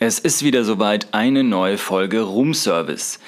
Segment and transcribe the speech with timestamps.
[0.00, 3.18] Es ist wieder soweit eine neue Folge Roomservice.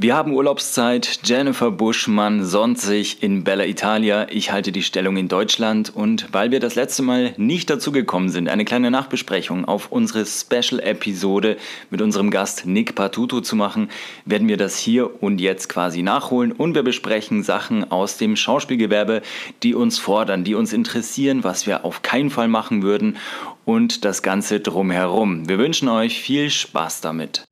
[0.00, 1.18] Wir haben Urlaubszeit.
[1.24, 4.28] Jennifer Buschmann sonnt sich in Bella Italia.
[4.30, 5.90] Ich halte die Stellung in Deutschland.
[5.92, 10.24] Und weil wir das letzte Mal nicht dazu gekommen sind, eine kleine Nachbesprechung auf unsere
[10.24, 11.56] Special-Episode
[11.90, 13.90] mit unserem Gast Nick Patuto zu machen,
[14.24, 16.52] werden wir das hier und jetzt quasi nachholen.
[16.52, 19.22] Und wir besprechen Sachen aus dem Schauspielgewerbe,
[19.64, 23.16] die uns fordern, die uns interessieren, was wir auf keinen Fall machen würden
[23.64, 25.48] und das Ganze drumherum.
[25.48, 27.42] Wir wünschen euch viel Spaß damit.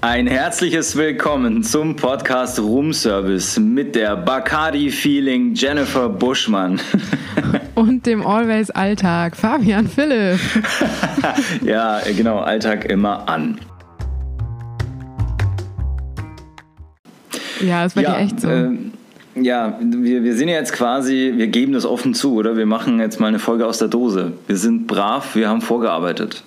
[0.00, 6.80] Ein herzliches Willkommen zum Podcast Room Service mit der Bacardi Feeling Jennifer Buschmann.
[7.74, 10.38] Und dem Always Alltag Fabian Philipp.
[11.64, 13.58] ja, genau, Alltag immer an.
[17.60, 18.48] Ja, ist bei ja, dir echt so.
[18.48, 18.70] Äh,
[19.34, 22.56] ja, wir, wir sind jetzt quasi, wir geben das offen zu, oder?
[22.56, 24.34] Wir machen jetzt mal eine Folge aus der Dose.
[24.46, 26.44] Wir sind brav, wir haben vorgearbeitet.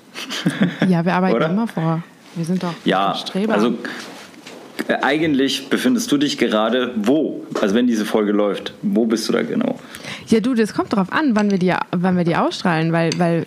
[0.88, 2.02] Ja, wir arbeiten immer vor.
[2.36, 3.54] Wir sind doch ja, Streber.
[3.54, 3.76] Also
[4.88, 7.46] äh, eigentlich befindest du dich gerade wo?
[7.60, 9.80] Also wenn diese Folge läuft, wo bist du da genau?
[10.28, 13.46] Ja, du, das kommt drauf an, wann wir die, wann wir die ausstrahlen, weil, weil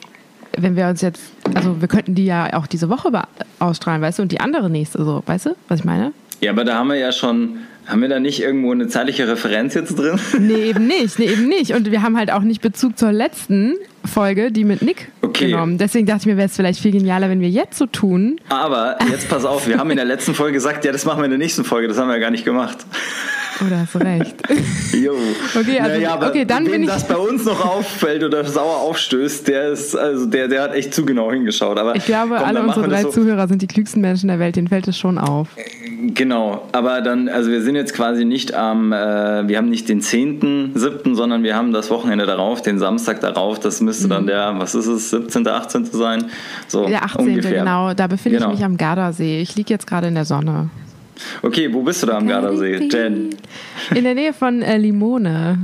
[0.56, 1.22] wenn wir uns jetzt,
[1.54, 3.10] also wir könnten die ja auch diese Woche
[3.58, 6.12] ausstrahlen, weißt du, und die andere nächste, so, weißt du, was ich meine?
[6.40, 9.74] Ja, aber da haben wir ja schon haben wir da nicht irgendwo eine zeitliche Referenz
[9.74, 10.18] jetzt drin?
[10.38, 11.18] Nee, eben nicht.
[11.18, 11.72] Nee, eben nicht.
[11.74, 13.74] Und wir haben halt auch nicht Bezug zur letzten
[14.04, 15.50] Folge, die mit Nick okay.
[15.50, 15.78] genommen.
[15.78, 18.40] Deswegen dachte ich mir, wäre es vielleicht viel genialer, wenn wir jetzt so tun.
[18.48, 21.24] Aber jetzt pass auf, wir haben in der letzten Folge gesagt, ja, das machen wir
[21.24, 21.88] in der nächsten Folge.
[21.88, 22.78] Das haben wir ja gar nicht gemacht.
[23.60, 24.34] Da hast du recht.
[24.94, 25.12] Jo.
[25.58, 29.48] Okay, also, naja, okay, dann bin ich das bei uns noch auffällt oder sauer aufstößt,
[29.48, 31.78] der ist, also der, der hat echt zu genau hingeschaut.
[31.78, 33.10] Aber ich glaube, komm, alle unsere drei so.
[33.10, 35.48] Zuhörer sind die klügsten Menschen der Welt, denen fällt es schon auf.
[36.14, 40.00] Genau, aber dann, also wir sind jetzt quasi nicht am, äh, wir haben nicht den
[40.00, 44.10] 10.7., sondern wir haben das Wochenende darauf, den Samstag darauf, das müsste mhm.
[44.10, 45.86] dann der, was ist es, 17., 18.
[45.86, 46.26] sein?
[46.68, 47.26] So der 18.
[47.26, 47.58] Ungefähr.
[47.58, 48.50] genau, da befinde genau.
[48.50, 49.40] ich mich am Gardasee.
[49.40, 50.70] Ich liege jetzt gerade in der Sonne.
[51.42, 53.30] Okay, wo bist du da am Gardasee, Jen?
[53.94, 55.58] In der Nähe von äh, Limone.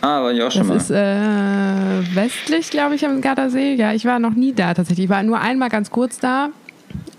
[0.00, 1.96] Ah, war ich auch schon das mal.
[1.96, 3.74] ist äh, westlich, glaube ich, am Gardasee.
[3.74, 5.04] Ja, ich war noch nie da tatsächlich.
[5.04, 6.50] Ich war nur einmal ganz kurz da,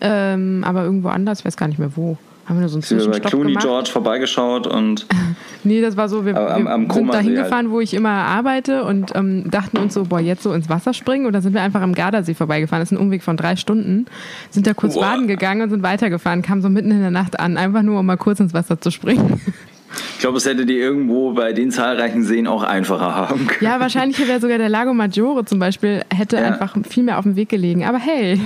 [0.01, 2.17] ähm, aber irgendwo anders, ich weiß gar nicht mehr wo.
[2.45, 3.65] Haben wir so einen Zwischenstopp bei Clooney gemacht.
[3.65, 5.07] George vorbeigeschaut und.
[5.63, 7.69] nee, das war so, wir, am, am sind da hingefahren, halt.
[7.71, 11.25] wo ich immer arbeite und ähm, dachten uns so, boah, jetzt so ins Wasser springen.
[11.25, 12.81] Und dann sind wir einfach am Gardasee vorbeigefahren.
[12.81, 14.05] Das ist ein Umweg von drei Stunden.
[14.51, 15.01] Sind da kurz boah.
[15.01, 18.05] baden gegangen und sind weitergefahren, kamen so mitten in der Nacht an, einfach nur um
[18.05, 19.41] mal kurz ins Wasser zu springen.
[20.15, 23.63] Ich glaube, es hätte die irgendwo bei den zahlreichen Seen auch einfacher haben können.
[23.63, 26.43] Ja, wahrscheinlich wäre sogar der Lago Maggiore zum Beispiel, hätte ja.
[26.43, 27.85] einfach viel mehr auf dem Weg gelegen.
[27.85, 28.39] Aber hey,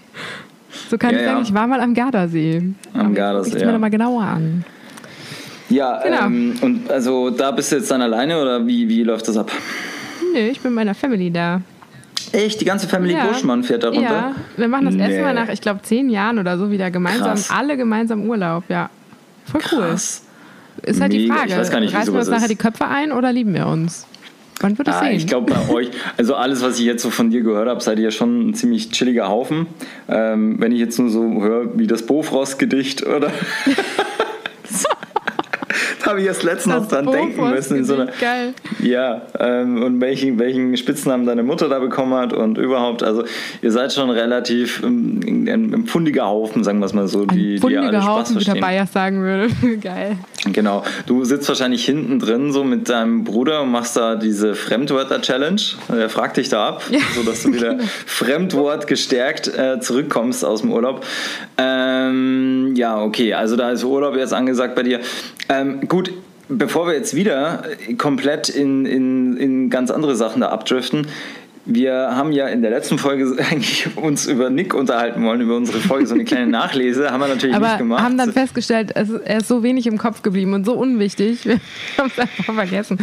[0.90, 2.62] so kann ja, ich sagen, ich war mal am Gardasee.
[2.94, 3.56] Am Gardasee.
[3.56, 3.78] Ich mir ja.
[3.78, 4.64] mal genauer an.
[5.68, 6.26] Ja, genau.
[6.26, 9.50] ähm, und also da bist du jetzt dann alleine oder wie, wie läuft das ab?
[10.32, 11.60] Nö, ich bin mit meiner Family da.
[12.32, 12.60] Echt?
[12.60, 13.26] Die ganze Family ja.
[13.26, 14.02] Buschmann fährt da runter?
[14.02, 15.02] Ja, wir machen das nee.
[15.02, 17.50] erste Mal nach, ich glaube, zehn Jahren oder so wieder gemeinsam, Krass.
[17.50, 18.90] alle gemeinsam Urlaub, ja.
[19.44, 19.78] Voll cool.
[19.78, 20.22] Krass.
[20.82, 21.22] Ist halt Mega.
[21.22, 21.52] die Frage.
[21.52, 24.06] Ich weiß gar nicht, Reißen wir uns nachher die Köpfe ein oder lieben wir uns?
[24.62, 25.16] Man wird es ah, sehen.
[25.16, 27.98] Ich glaube bei euch, also alles, was ich jetzt so von dir gehört habe, seid
[27.98, 29.66] ihr schon ein ziemlich chilliger Haufen.
[30.08, 33.30] Ähm, wenn ich jetzt nur so höre, wie das Bofrost-Gedicht oder
[36.06, 37.76] habe ich erst letztens noch dran denken müssen.
[37.76, 38.54] In so einer, geil.
[38.80, 43.02] Ja, ähm, und welchen, welchen Spitznamen deine Mutter da bekommen hat und überhaupt.
[43.02, 43.24] Also
[43.62, 47.56] ihr seid schon relativ ähm, ein, ein pfundiger Haufen, sagen wir es mal so, die,
[47.56, 48.54] ein die alle Spaß Haufen, verstehen.
[48.54, 49.48] wie der Bayer sagen würde.
[49.80, 50.16] geil.
[50.52, 50.84] Genau.
[51.06, 55.60] Du sitzt wahrscheinlich hinten drin so mit deinem Bruder und machst da diese Fremdwörter-Challenge.
[55.88, 57.00] Er fragt dich da ab, ja.
[57.14, 61.04] sodass du wieder Fremdwort gestärkt äh, zurückkommst aus dem Urlaub.
[61.58, 65.00] Ähm, ja, okay, also da ist Urlaub jetzt angesagt bei dir.
[65.48, 65.95] Ähm, gut,
[66.48, 67.64] bevor wir jetzt wieder
[67.98, 71.06] komplett in, in, in ganz andere Sachen da abdriften,
[71.66, 75.80] wir haben ja in der letzten Folge eigentlich uns über Nick unterhalten wollen, über unsere
[75.80, 78.02] Folge, so eine kleine Nachlese, haben wir natürlich Aber nicht gemacht.
[78.02, 81.44] haben dann festgestellt, er ist so wenig im Kopf geblieben und so unwichtig.
[81.44, 81.58] Wir
[81.98, 82.98] haben es einfach vergessen.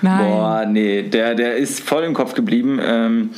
[0.00, 0.30] Nein.
[0.30, 2.80] Boah, nee, der, der ist voll im Kopf geblieben.
[2.82, 3.30] Ähm,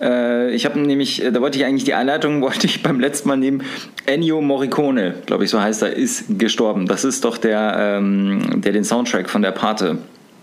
[0.00, 3.36] äh, ich habe nämlich, da wollte ich eigentlich die Einleitung, wollte ich beim letzten Mal
[3.36, 3.62] nehmen.
[4.06, 6.86] Ennio Morricone, glaube ich, so heißt er, ist gestorben.
[6.86, 9.98] Das ist doch der, ähm, der den Soundtrack von der Pate,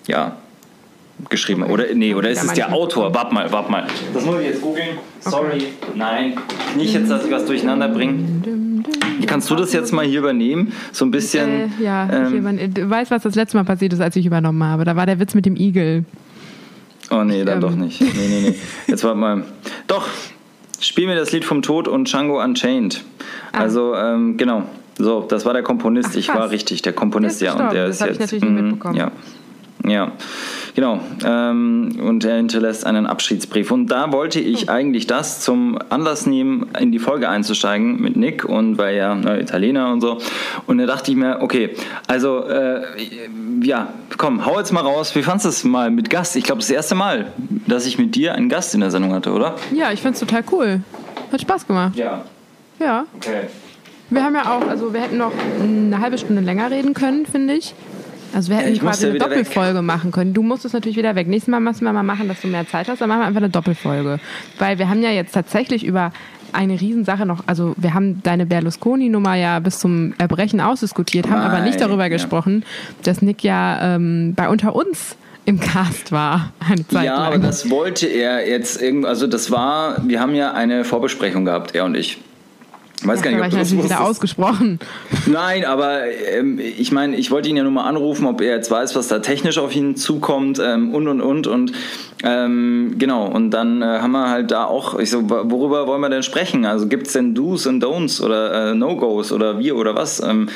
[0.07, 0.37] ja,
[1.29, 3.13] geschrieben oder nee oder ist es der Autor?
[3.13, 3.85] Warte mal warte mal.
[4.13, 4.97] Das muss ich jetzt googeln.
[5.19, 5.57] Sorry.
[5.57, 5.65] Okay.
[5.95, 6.33] nein.
[6.75, 8.83] Nicht jetzt dass ich was durcheinander bringe.
[9.27, 10.73] Kannst du das jetzt mal hier übernehmen?
[10.91, 14.15] So ein bisschen äh, ja ähm, du weißt was das letzte Mal passiert ist als
[14.15, 14.85] ich übernommen habe.
[14.85, 16.03] Da war der Witz mit dem Igel
[17.09, 17.61] Oh nee, dann ähm.
[17.61, 18.01] doch nicht.
[18.01, 18.55] Nee, nee, nee.
[18.87, 19.43] Jetzt warte mal.
[19.87, 20.07] Doch,
[20.79, 23.03] spiel mir das Lied vom Tod und Django Unchained.
[23.51, 23.59] Ah.
[23.59, 24.63] Also, ähm, genau.
[24.97, 26.09] So, das war der Komponist.
[26.11, 27.65] Ach, ich war richtig, der Komponist, der ja.
[27.65, 28.13] Und der das ist jetzt.
[28.13, 28.95] Ich natürlich nicht mm, mitbekommen.
[28.95, 29.11] Ja.
[29.85, 30.13] Ja,
[30.75, 31.01] genau.
[31.25, 33.69] Ähm, und er hinterlässt einen Abschiedsbrief.
[33.69, 34.71] Und da wollte ich oh.
[34.71, 39.41] eigentlich das zum Anlass nehmen, in die Folge einzusteigen mit Nick und weil ja ne,
[39.41, 40.19] Italiener und so.
[40.67, 41.71] Und da dachte ich mir, okay,
[42.07, 42.81] also äh,
[43.61, 45.13] ja, komm, hau jetzt mal raus.
[45.15, 46.37] Wie fandest du es mal mit Gast?
[46.37, 47.33] Ich glaube, das erste Mal,
[47.67, 49.55] dass ich mit dir einen Gast in der Sendung hatte, oder?
[49.73, 50.81] Ja, ich finde es total cool.
[51.31, 51.95] Hat Spaß gemacht.
[51.97, 52.23] Ja.
[52.79, 53.05] Ja.
[53.17, 53.47] Okay.
[54.09, 57.55] Wir haben ja auch, also wir hätten noch eine halbe Stunde länger reden können, finde
[57.55, 57.73] ich.
[58.33, 59.83] Also wir hätten ja, quasi eine Doppelfolge weg.
[59.83, 60.33] machen können.
[60.33, 61.27] Du musstest natürlich wieder weg.
[61.27, 63.01] Nächstes Mal müssen wir mal machen, dass du mehr Zeit hast.
[63.01, 64.19] Dann machen wir einfach eine Doppelfolge.
[64.59, 66.11] Weil wir haben ja jetzt tatsächlich über
[66.53, 71.51] eine Riesensache noch, also wir haben deine Berlusconi-Nummer ja bis zum Erbrechen ausdiskutiert, haben Nein,
[71.51, 72.09] aber nicht darüber ja.
[72.09, 72.63] gesprochen,
[73.03, 76.53] dass Nick ja ähm, bei Unter uns im Cast war.
[76.59, 77.27] Eine Zeit ja, lang.
[77.27, 81.75] aber das wollte er jetzt irgendwie, also das war, wir haben ja eine Vorbesprechung gehabt,
[81.75, 82.19] er und ich.
[83.03, 84.79] Ich weiß ja, gar nicht, ob du das wieder ausgesprochen.
[85.25, 88.71] Nein, aber ähm, ich meine, ich wollte ihn ja nur mal anrufen, ob er jetzt
[88.71, 91.73] weiß, was da technisch auf ihn zukommt ähm, und und und und
[92.23, 93.25] ähm, genau.
[93.27, 96.65] Und dann äh, haben wir halt da auch, ich so, worüber wollen wir denn sprechen?
[96.65, 100.23] Also gibt es denn Do's und Don'ts oder äh, No-Gos oder wir oder was?
[100.23, 100.47] Ähm,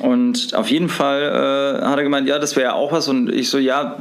[0.00, 3.06] und auf jeden Fall äh, hat er gemeint, ja, das wäre ja auch was.
[3.06, 3.98] Und ich so, ja,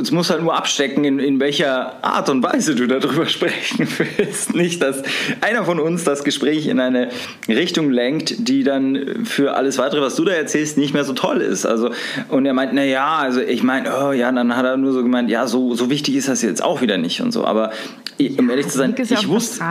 [0.00, 4.56] es muss halt nur abstecken, in, in welcher Art und Weise du darüber sprechen willst.
[4.56, 5.02] Nicht, dass
[5.40, 7.10] einer von uns das Gespräch in eine
[7.46, 11.40] Richtung lenkt, die dann für alles weitere, was du da erzählst, nicht mehr so toll
[11.40, 11.64] ist.
[11.64, 11.90] Also,
[12.28, 15.02] und er meint, na ja, also ich meine, oh ja, dann hat er nur so
[15.04, 17.44] gemeint, ja, so, so wichtig ist das jetzt auch wieder nicht und so.
[17.44, 17.70] Aber
[18.18, 19.62] um ehrlich zu sein, ich wusste.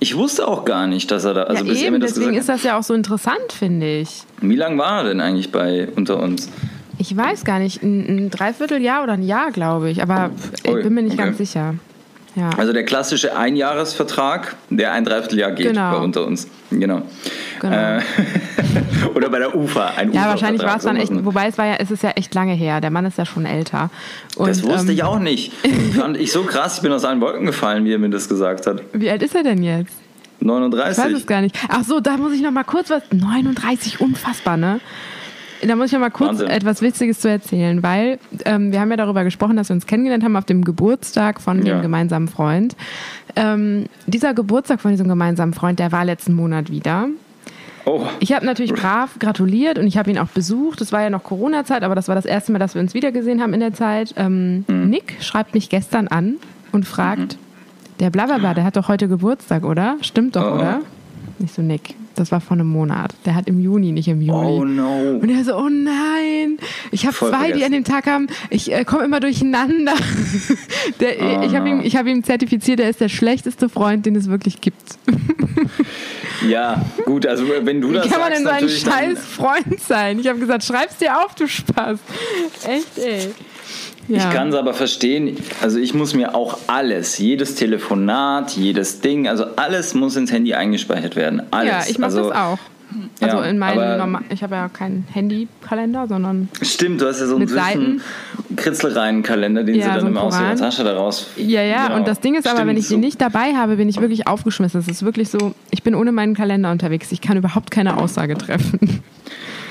[0.00, 1.42] Ich wusste auch gar nicht, dass er da.
[1.44, 4.22] Also ja, bis eben, mir das deswegen ist das ja auch so interessant, finde ich.
[4.40, 6.48] Wie lange war er denn eigentlich bei unter uns?
[6.98, 10.30] Ich weiß gar nicht, ein, ein Dreivierteljahr oder ein Jahr, glaube ich, aber
[10.62, 11.24] ich bin mir nicht okay.
[11.24, 11.74] ganz sicher.
[12.36, 12.50] Ja.
[12.56, 15.92] Also der klassische Einjahresvertrag, der ein Dreivierteljahr geht genau.
[15.92, 16.48] bei unter uns.
[16.70, 17.02] Genau.
[17.60, 17.76] genau.
[17.76, 18.00] Äh,
[19.14, 19.92] oder bei der UFA.
[19.96, 22.34] Ein ja, wahrscheinlich war es dann echt, wobei es war ja, es ist ja echt
[22.34, 22.80] lange her.
[22.80, 23.90] Der Mann ist ja schon älter.
[24.36, 25.52] Und, das wusste ähm, ich auch nicht.
[25.98, 28.66] Fand ich so krass, ich bin aus allen Wolken gefallen, wie er mir das gesagt
[28.66, 28.82] hat.
[28.92, 29.92] Wie alt ist er denn jetzt?
[30.40, 30.98] 39.
[30.98, 31.56] Ich weiß es gar nicht.
[31.68, 33.02] Ach so, da muss ich noch mal kurz was.
[33.10, 34.80] 39, unfassbar, ne?
[35.66, 36.48] Da muss ich noch mal kurz Wahnsinn.
[36.48, 40.22] etwas Witziges zu erzählen, weil ähm, wir haben ja darüber gesprochen, dass wir uns kennengelernt
[40.22, 41.74] haben auf dem Geburtstag von ja.
[41.74, 42.76] dem gemeinsamen Freund.
[43.34, 47.08] Ähm, dieser Geburtstag von diesem gemeinsamen Freund, der war letzten Monat wieder.
[47.84, 48.02] Oh.
[48.20, 50.80] Ich habe natürlich brav gratuliert und ich habe ihn auch besucht.
[50.80, 53.40] Es war ja noch Corona-Zeit, aber das war das erste Mal, dass wir uns wiedergesehen
[53.40, 54.14] haben in der Zeit.
[54.16, 54.90] Ähm, mhm.
[54.90, 56.36] Nick schreibt mich gestern an
[56.70, 57.98] und fragt, mhm.
[58.00, 59.96] der Blablabla, der hat doch heute Geburtstag, oder?
[60.02, 60.54] Stimmt doch, oh.
[60.56, 60.80] oder?
[61.38, 63.14] Nicht so, Nick, das war vor einem Monat.
[63.24, 64.46] Der hat im Juni, nicht im Juli.
[64.46, 65.18] Oh no.
[65.20, 66.58] Und er so, oh nein.
[66.90, 67.58] Ich habe zwei, vergessen.
[67.58, 68.26] die an dem Tag haben.
[68.50, 69.94] Ich äh, komme immer durcheinander.
[71.00, 71.82] der, oh ich habe no.
[71.82, 74.98] ihm, hab ihm zertifiziert, er ist der schlechteste Freund, den es wirklich gibt.
[76.48, 79.80] ja, gut, also wenn du Wie das Wie kann man denn so ein scheiß Freund
[79.80, 80.18] sein?
[80.18, 81.98] Ich habe gesagt, schreib's dir auf, du Spaß.
[82.66, 83.28] Echt, ey.
[84.08, 84.16] Ja.
[84.16, 85.36] Ich kann es aber verstehen.
[85.62, 90.54] Also ich muss mir auch alles, jedes Telefonat, jedes Ding, also alles muss ins Handy
[90.54, 91.42] eingespeichert werden.
[91.50, 91.70] Alles.
[91.70, 92.58] Ja, ich mache also, das auch.
[93.20, 97.26] Also ja, in meinem Normal ich habe ja keinen Handykalender, sondern Stimmt, du hast ja
[97.26, 98.00] so einen süßen
[98.56, 101.26] Kritzelreihenkalender, den ja, sie dann so immer aus ihrer Tasche daraus.
[101.36, 101.98] Ja, ja, genau.
[101.98, 102.94] und das Ding ist Stimmt, aber, wenn ich so.
[102.94, 104.80] den nicht dabei habe, bin ich wirklich aufgeschmissen.
[104.80, 107.12] Es ist wirklich so, ich bin ohne meinen Kalender unterwegs.
[107.12, 109.02] Ich kann überhaupt keine Aussage treffen.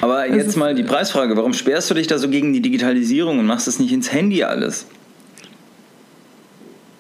[0.02, 3.46] Aber jetzt mal die Preisfrage, warum sperrst du dich da so gegen die Digitalisierung und
[3.46, 4.86] machst es nicht ins Handy alles?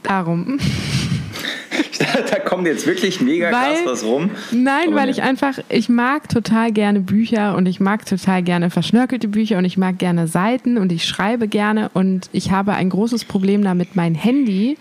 [0.03, 0.59] Darum.
[2.31, 4.31] da kommt jetzt wirklich mega weil, krass was rum.
[4.51, 9.27] Nein, weil ich einfach, ich mag total gerne Bücher und ich mag total gerne verschnörkelte
[9.27, 13.25] Bücher und ich mag gerne Seiten und ich schreibe gerne und ich habe ein großes
[13.25, 14.77] Problem damit, mein Handy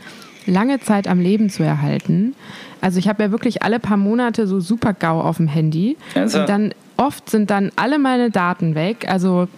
[0.46, 2.34] lange Zeit am Leben zu erhalten.
[2.80, 5.96] Also ich habe ja wirklich alle paar Monate so super GAU auf dem Handy.
[6.14, 6.40] Also.
[6.40, 9.06] Und dann oft sind dann alle meine Daten weg.
[9.08, 9.48] Also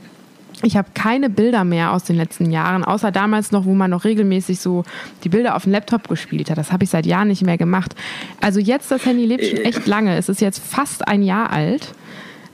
[0.63, 4.05] ich habe keine Bilder mehr aus den letzten Jahren, außer damals noch, wo man noch
[4.05, 4.85] regelmäßig so
[5.23, 6.59] die Bilder auf dem Laptop gespielt hat.
[6.59, 7.95] Das habe ich seit Jahren nicht mehr gemacht.
[8.41, 10.17] Also jetzt, das Handy lebt schon echt lange.
[10.17, 11.95] Es ist jetzt fast ein Jahr alt.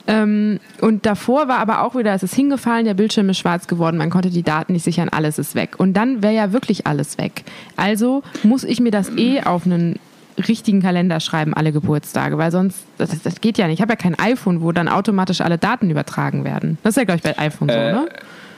[0.06, 3.96] Ähm, und davor war aber auch wieder, es ist hingefallen, der Bildschirm ist schwarz geworden,
[3.96, 5.76] man konnte die Daten nicht sichern, alles ist weg.
[5.78, 7.44] Und dann wäre ja wirklich alles weg.
[7.76, 9.98] Also muss ich mir das eh auf einen
[10.36, 13.74] richtigen Kalender schreiben, alle Geburtstage, weil sonst, das, das geht ja nicht.
[13.74, 16.78] Ich habe ja kein iPhone, wo dann automatisch alle Daten übertragen werden.
[16.82, 18.08] Das ist ja, glaube ich, bei iPhone äh, so, ne?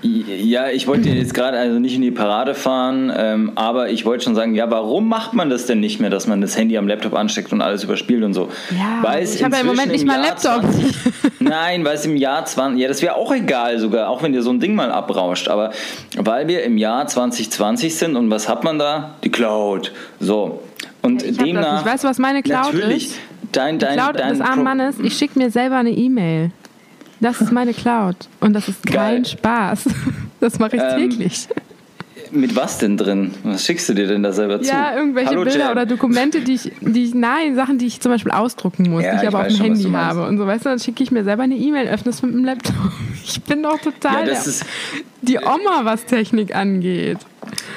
[0.03, 4.25] Ja, ich wollte jetzt gerade also nicht in die Parade fahren, ähm, aber ich wollte
[4.25, 6.87] schon sagen, ja, warum macht man das denn nicht mehr, dass man das Handy am
[6.87, 8.51] Laptop ansteckt und alles überspielt und so?
[8.71, 10.63] Ja, weil ich habe ja im Moment nicht mal Laptop.
[10.63, 10.95] 20,
[11.41, 14.43] nein, weil es im Jahr 20, ja, das wäre auch egal sogar, auch wenn dir
[14.43, 15.73] so ein Ding mal abrauscht, aber
[16.17, 19.17] weil wir im Jahr 2020 sind und was hat man da?
[19.25, 19.93] Die Cloud.
[20.21, 20.63] So,
[21.07, 21.85] und ich demnach.
[21.85, 23.19] Weißt du, was meine Cloud natürlich, ist?
[23.53, 26.51] Dein, dein, die Cloud dein des armen Mannes, ich schicke mir selber eine E-Mail.
[27.21, 28.17] Das ist meine Cloud.
[28.41, 29.25] Und das ist kein Geil.
[29.25, 29.85] Spaß.
[30.39, 31.49] Das mache ich ähm, täglich.
[32.31, 33.33] Mit was denn drin?
[33.43, 34.69] Was schickst du dir denn da selber zu?
[34.69, 35.71] Ja, irgendwelche Hallo, Bilder Jen.
[35.71, 39.13] oder Dokumente, die ich, die ich, nein, Sachen, die ich zum Beispiel ausdrucken muss, ja,
[39.13, 40.27] die ich aber auf dem Handy habe.
[40.27, 42.45] Und so, weißt du, dann schicke ich mir selber eine E-Mail, öffne es mit dem
[42.45, 42.75] Laptop.
[43.29, 44.35] Ich bin doch total ja,
[45.23, 47.19] die Oma, was Technik angeht.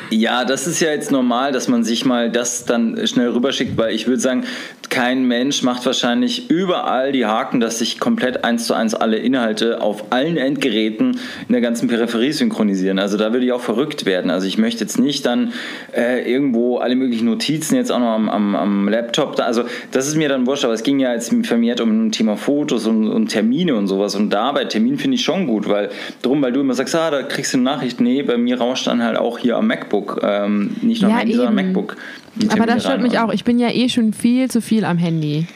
[0.10, 3.94] Ja, das ist ja jetzt normal, dass man sich mal das dann schnell rüberschickt, weil
[3.94, 4.46] ich würde sagen,
[4.89, 9.81] kein Mensch macht wahrscheinlich überall die Haken, dass sich komplett eins zu eins alle Inhalte
[9.81, 13.00] auf allen Endgeräten in der ganzen Peripherie synchronisieren.
[13.00, 14.31] Also da würde ich auch verrückt werden.
[14.31, 15.53] Also ich möchte jetzt nicht dann
[15.96, 19.36] äh, irgendwo alle möglichen Notizen jetzt auch noch am, am, am Laptop.
[19.36, 22.12] Da, also das ist mir dann wurscht, aber es ging ja jetzt vermehrt um ein
[22.12, 24.15] Thema Fotos und, und Termine und sowas.
[24.15, 25.89] Und da bei Termin finde ich schon gut, weil
[26.22, 28.01] drum, weil du immer sagst, ah, da kriegst du eine Nachricht.
[28.01, 31.34] Nee, bei mir rauscht dann halt auch hier am MacBook, ähm, nicht nur am Handy,
[31.34, 31.96] sondern am MacBook.
[32.50, 33.31] Aber das stört mich auch.
[33.31, 35.48] Ich bin ja eh schon viel zu viel am Handy.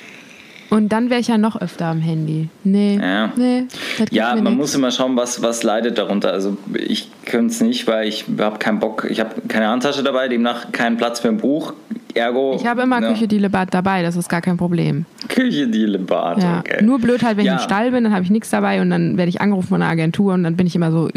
[0.74, 2.50] Und dann wäre ich ja noch öfter am Handy.
[2.64, 2.98] Nee.
[3.00, 3.66] Ja, nee,
[4.10, 4.56] ja man nix.
[4.56, 6.32] muss immer schauen, was, was leidet darunter.
[6.32, 9.06] Also ich könnte es nicht, weil ich habe keinen Bock.
[9.08, 11.74] Ich habe keine Handtasche dabei, demnach keinen Platz für ein Buch.
[12.16, 12.58] Ergo.
[12.60, 13.12] Ich habe immer ja.
[13.12, 15.06] Küche Dielebat dabei, das ist gar kein Problem.
[15.30, 16.60] Küche Dielebat, ja.
[16.60, 16.84] okay.
[16.84, 17.56] Nur blöd halt, wenn ja.
[17.56, 19.82] ich im Stall bin, dann habe ich nichts dabei und dann werde ich angerufen von
[19.82, 21.10] einer Agentur und dann bin ich immer so.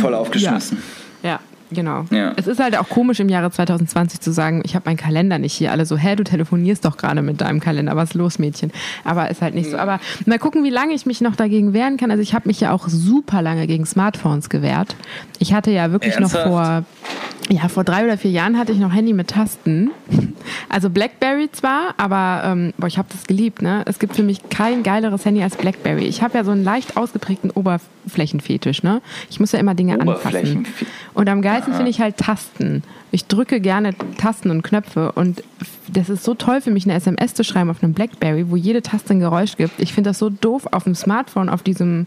[0.00, 0.76] Voll aufgeschmissen.
[1.22, 1.40] ja.
[1.72, 2.04] Genau.
[2.10, 2.32] Ja.
[2.36, 5.52] Es ist halt auch komisch im Jahre 2020 zu sagen, ich habe meinen Kalender nicht
[5.52, 5.72] hier.
[5.72, 8.72] Alle so, hä, du telefonierst doch gerade mit deinem Kalender, was ist los, Mädchen?
[9.04, 9.78] Aber ist halt nicht so.
[9.78, 12.10] Aber mal gucken, wie lange ich mich noch dagegen wehren kann.
[12.10, 14.96] Also ich habe mich ja auch super lange gegen Smartphones gewehrt.
[15.38, 16.46] Ich hatte ja wirklich Ernsthaft?
[16.46, 16.84] noch vor
[17.50, 19.90] ja, vor drei oder vier Jahren hatte ich noch Handy mit Tasten.
[20.68, 23.60] Also Blackberry zwar, aber ähm, boah, ich habe das geliebt.
[23.60, 23.82] Ne?
[23.86, 26.04] Es gibt für mich kein geileres Handy als Blackberry.
[26.04, 28.84] Ich habe ja so einen leicht ausgeprägten Oberflächenfetisch.
[28.84, 29.02] Ne?
[29.30, 30.66] Ich muss ja immer Dinge anfassen.
[31.12, 32.82] Und am geilsten finde ich halt Tasten.
[33.10, 35.42] Ich drücke gerne Tasten und Knöpfe und
[35.88, 38.82] das ist so toll für mich, eine SMS zu schreiben auf einem Blackberry, wo jede
[38.82, 39.80] Taste ein Geräusch gibt.
[39.80, 42.06] Ich finde das so doof auf dem Smartphone, auf diesem,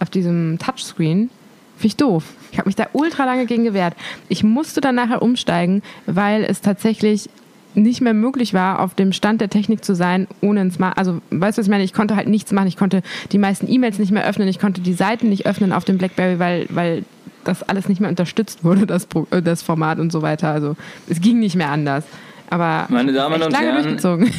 [0.00, 1.30] auf diesem Touchscreen.
[1.76, 2.24] Finde ich doof.
[2.50, 3.94] Ich habe mich da ultra lange gegen gewehrt.
[4.28, 7.28] Ich musste dann nachher umsteigen, weil es tatsächlich
[7.74, 10.98] nicht mehr möglich war, auf dem Stand der Technik zu sein, ohne ein Smart.
[10.98, 11.84] Also, weißt du, was ich meine?
[11.84, 12.68] Ich konnte halt nichts machen.
[12.68, 14.48] Ich konnte die meisten E-Mails nicht mehr öffnen.
[14.48, 17.04] Ich konnte die Seiten nicht öffnen auf dem Blackberry, weil, weil
[17.44, 20.50] das alles nicht mehr unterstützt wurde, das, äh, das Format und so weiter.
[20.50, 20.76] Also,
[21.08, 22.04] es ging nicht mehr anders.
[22.50, 24.30] Aber meine Damen und Herren,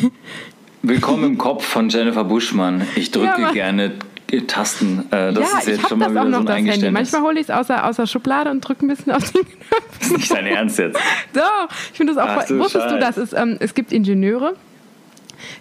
[0.84, 2.86] willkommen im Kopf von Jennifer Buschmann.
[2.96, 3.94] Ich drücke ja, gerne
[4.42, 5.06] Tasten.
[5.12, 6.92] Äh, das ja, ist jetzt schon mal wieder so ein Eingeständnis.
[6.92, 9.42] Manchmal hole ich es aus der, aus der Schublade und drücke ein bisschen auf den
[9.44, 10.00] Knopf.
[10.00, 11.00] Das ist nicht dein Ernst jetzt.
[11.34, 12.44] Doch, ich finde das auch.
[12.44, 14.56] Ach, wusstest du, dass es, ähm, es gibt Ingenieure,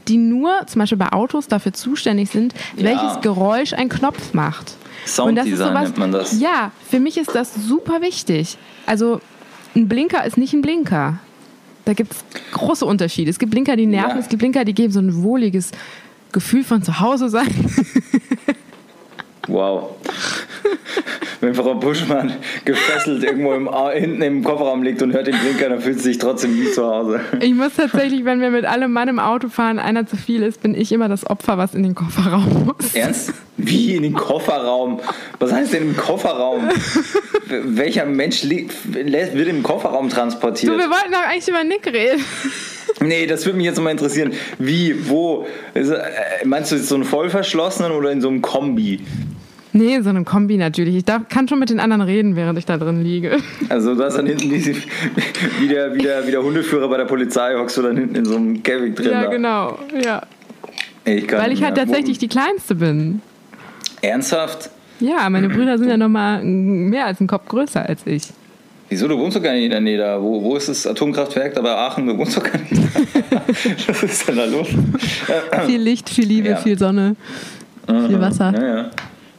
[0.08, 2.84] die nur zum Beispiel bei Autos dafür zuständig sind, ja.
[2.84, 4.76] welches Geräusch ein Knopf macht.
[5.06, 6.40] Sounddesign nennt man das.
[6.40, 8.56] Ja, für mich ist das super wichtig.
[8.86, 9.20] Also
[9.74, 11.18] ein Blinker ist nicht ein Blinker.
[11.84, 13.30] Da gibt es große Unterschiede.
[13.30, 14.18] Es gibt Blinker, die nerven, ja.
[14.18, 15.72] es gibt Blinker, die geben so ein wohliges
[16.30, 17.48] Gefühl von zu Hause sein.
[19.48, 19.96] Wow.
[21.42, 25.80] Wenn Frau Buschmann gefesselt irgendwo im, hinten im Kofferraum liegt und hört den Blinker, dann
[25.80, 27.20] fühlt sie sich trotzdem nie zu Hause.
[27.40, 30.62] Ich muss tatsächlich, wenn wir mit allem Mann im Auto fahren, einer zu viel ist,
[30.62, 32.94] bin ich immer das Opfer, was in den Kofferraum muss.
[32.94, 33.32] Ernst?
[33.56, 35.00] Wie in den Kofferraum?
[35.40, 36.68] Was heißt denn im Kofferraum?
[37.48, 40.72] Welcher Mensch wird im Kofferraum transportiert?
[40.72, 42.24] Du, wir wollten doch eigentlich über Nick reden.
[43.00, 44.32] Nee, das würde mich jetzt mal interessieren.
[44.60, 45.44] Wie, wo?
[45.74, 45.96] Also,
[46.44, 49.00] meinst du jetzt so einen vollverschlossenen oder in so einem Kombi?
[49.72, 50.96] Nee, so einem Kombi natürlich.
[50.96, 53.38] Ich darf, kann schon mit den anderen reden, während ich da drin liege.
[53.68, 54.74] Also du hast dann hinten diese,
[55.60, 58.24] wie, der, wie, der, wie der Hundeführer bei der Polizei, hockst du dann hinten in
[58.24, 59.12] so einem Käfig drin.
[59.12, 59.30] Ja, da.
[59.30, 59.78] genau.
[60.04, 60.22] Ja.
[61.04, 63.22] Ich Weil ich halt tatsächlich die Kleinste bin.
[64.02, 64.70] Ernsthaft?
[65.00, 68.24] Ja, meine Brüder sind ja nochmal mehr als einen Kopf größer als ich.
[68.88, 70.20] Wieso, du wohnst doch gar nicht in der Nähe da.
[70.20, 71.54] Wo, wo ist das Atomkraftwerk?
[71.54, 72.72] Da bei Aachen, du wohnst doch gar nicht
[73.30, 73.40] da.
[73.88, 74.68] Was ist denn da los?
[75.66, 76.56] viel Licht, viel Liebe, ja.
[76.56, 77.16] viel Sonne,
[77.86, 78.52] viel Wasser.
[78.54, 78.90] Ja, ja.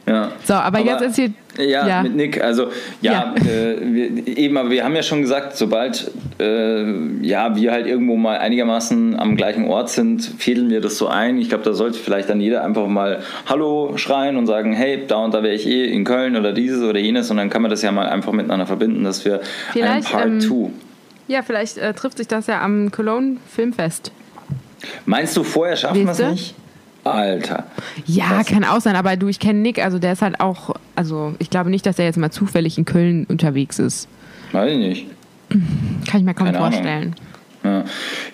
[0.06, 0.32] Ja.
[0.44, 1.30] So, aber, aber jetzt ist hier.
[1.56, 2.42] Ja, ja, mit Nick.
[2.42, 2.68] Also,
[3.00, 3.34] ja, ja.
[3.36, 8.16] Äh, wir, eben, aber wir haben ja schon gesagt, sobald äh, ja, wir halt irgendwo
[8.16, 11.38] mal einigermaßen am gleichen Ort sind, fädeln wir das so ein.
[11.38, 15.16] Ich glaube, da sollte vielleicht dann jeder einfach mal Hallo schreien und sagen: Hey, da
[15.18, 17.30] und da wäre ich eh in Köln oder dieses oder jenes.
[17.30, 19.40] Und dann kann man das ja mal einfach miteinander verbinden, dass wir
[19.72, 20.54] vielleicht, ein Part 2.
[20.54, 20.70] Ähm,
[21.28, 24.12] ja, vielleicht äh, trifft sich das ja am Cologne Filmfest.
[25.06, 26.54] Meinst du, vorher schaffen wir es nicht?
[27.04, 27.64] Alter.
[28.06, 30.74] Ja, das kann auch sein, aber du, ich kenne Nick, also der ist halt auch,
[30.96, 34.08] also ich glaube nicht, dass er jetzt mal zufällig in Köln unterwegs ist.
[34.52, 35.06] Weiß ich nicht.
[35.50, 37.14] Kann ich mir kaum Keine vorstellen.
[37.62, 37.84] Ahnung.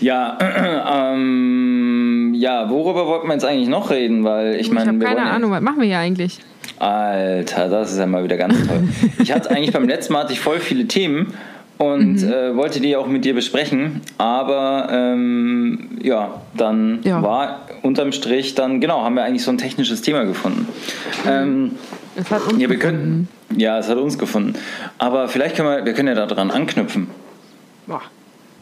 [0.01, 4.25] Ja, ja, ähm, ja, worüber wollten wir jetzt eigentlich noch reden?
[4.25, 6.41] Weil ich meine, keine Ahnung, was machen wir hier eigentlich?
[6.79, 8.89] Alter, das ist ja mal wieder ganz toll.
[9.23, 11.35] ich hatte eigentlich beim letzten Mal hatte ich voll viele Themen
[11.81, 12.31] und mhm.
[12.31, 17.23] äh, wollte die auch mit dir besprechen, aber ähm, ja, dann ja.
[17.23, 20.69] war unterm Strich dann, genau, haben wir eigentlich so ein technisches Thema gefunden.
[21.27, 21.73] Ähm,
[22.17, 23.29] Es hat uns ja, wir gefunden.
[23.49, 24.59] Können, ja, es hat uns gefunden.
[24.99, 27.09] Aber vielleicht können wir, wir können ja daran anknüpfen.
[27.87, 28.03] Boah.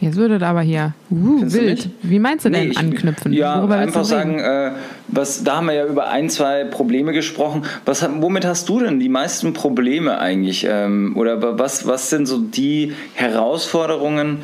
[0.01, 1.91] Jetzt würde aber hier uh, wild.
[2.03, 3.33] Wie meinst du denn nee, ich, anknüpfen?
[3.33, 4.73] Ja, Worüber einfach sagen, äh,
[5.09, 7.63] was, da haben wir ja über ein, zwei Probleme gesprochen.
[7.85, 10.67] Was, womit hast du denn die meisten Probleme eigentlich?
[10.69, 14.39] Ähm, oder was, was sind so die Herausforderungen,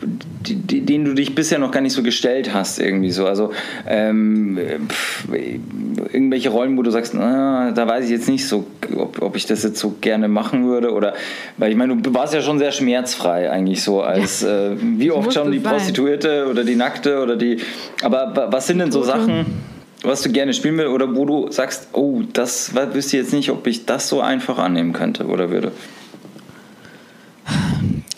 [0.00, 3.26] denen du dich bisher noch gar nicht so gestellt hast, irgendwie so.
[3.26, 3.52] Also
[3.86, 5.28] ähm, pff,
[6.12, 9.46] irgendwelche Rollen, wo du sagst, na, da weiß ich jetzt nicht so, ob, ob ich
[9.46, 10.92] das jetzt so gerne machen würde.
[10.92, 11.14] Oder
[11.56, 15.32] weil ich meine, du warst ja schon sehr schmerzfrei eigentlich so als äh, wie oft
[15.32, 15.72] schon die sein.
[15.72, 17.58] Prostituierte oder die Nackte oder die.
[18.02, 19.46] Aber was sind denn so Sachen?
[20.02, 23.50] was du gerne spielen willst oder wo du sagst, oh, das wüsste ich jetzt nicht,
[23.50, 25.72] ob ich das so einfach annehmen könnte oder würde?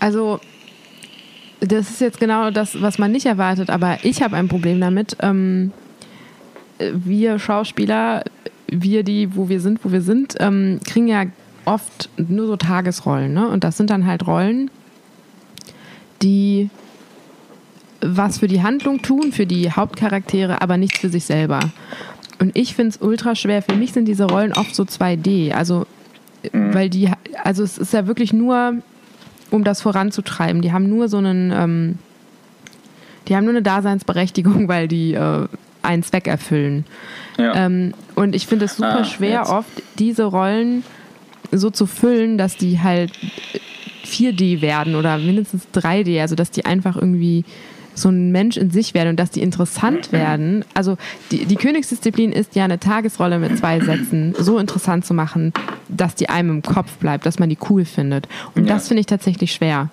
[0.01, 0.41] Also
[1.61, 5.17] das ist jetzt genau das, was man nicht erwartet, aber ich habe ein Problem damit.
[5.21, 5.73] Ähm,
[6.79, 8.23] wir Schauspieler,
[8.69, 11.25] wir, die, wo wir sind, wo wir sind, ähm, kriegen ja
[11.65, 13.33] oft nur so Tagesrollen.
[13.33, 13.49] Ne?
[13.49, 14.71] Und das sind dann halt Rollen,
[16.23, 16.71] die
[18.01, 21.61] was für die Handlung tun, für die Hauptcharaktere, aber nichts für sich selber.
[22.39, 23.63] Und ich finde es ultra schwer.
[23.63, 25.53] Für mich sind diese Rollen oft so 2D.
[25.53, 25.87] Also,
[26.53, 26.73] mhm.
[26.73, 27.11] weil die,
[27.43, 28.75] also es ist ja wirklich nur
[29.51, 30.63] um das voranzutreiben.
[30.63, 31.99] Die haben nur so einen, ähm,
[33.27, 35.47] die haben nur eine Daseinsberechtigung, weil die äh,
[35.83, 36.85] einen Zweck erfüllen.
[37.39, 37.55] Ja.
[37.55, 39.51] Ähm, und ich finde es super ah, schwer, jetzt.
[39.51, 40.85] oft diese Rollen
[41.51, 43.13] so zu füllen, dass die halt
[44.05, 47.45] 4D werden oder mindestens 3D, also dass die einfach irgendwie
[48.01, 50.65] so ein Mensch in sich werden und dass die interessant werden.
[50.75, 50.97] Also
[51.31, 55.53] die, die Königsdisziplin ist ja eine Tagesrolle mit zwei Sätzen so interessant zu machen,
[55.89, 58.29] dass die einem im Kopf bleibt, dass man die cool findet.
[58.55, 58.75] Und ja.
[58.75, 59.91] das finde ich tatsächlich schwer.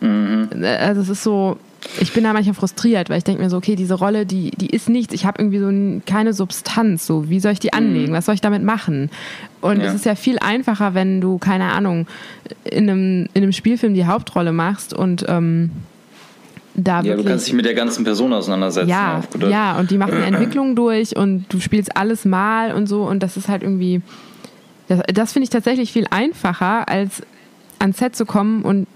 [0.00, 0.48] Mhm.
[0.80, 1.58] Also es ist so,
[2.00, 4.68] ich bin da manchmal frustriert, weil ich denke mir so, okay, diese Rolle, die, die
[4.68, 5.14] ist nichts.
[5.14, 7.06] Ich habe irgendwie so keine Substanz.
[7.06, 8.12] So, wie soll ich die anlegen?
[8.12, 8.16] Mhm.
[8.16, 9.10] Was soll ich damit machen?
[9.60, 9.86] Und ja.
[9.86, 12.06] es ist ja viel einfacher, wenn du, keine Ahnung,
[12.64, 15.70] in einem, in einem Spielfilm die Hauptrolle machst und ähm,
[16.74, 18.88] da ja, du kannst dich mit der ganzen Person auseinandersetzen.
[18.88, 23.02] Ja, ja, und die machen eine Entwicklung durch und du spielst alles mal und so
[23.02, 24.00] und das ist halt irgendwie,
[24.88, 27.22] das, das finde ich tatsächlich viel einfacher, als
[27.78, 28.86] ans Set zu kommen und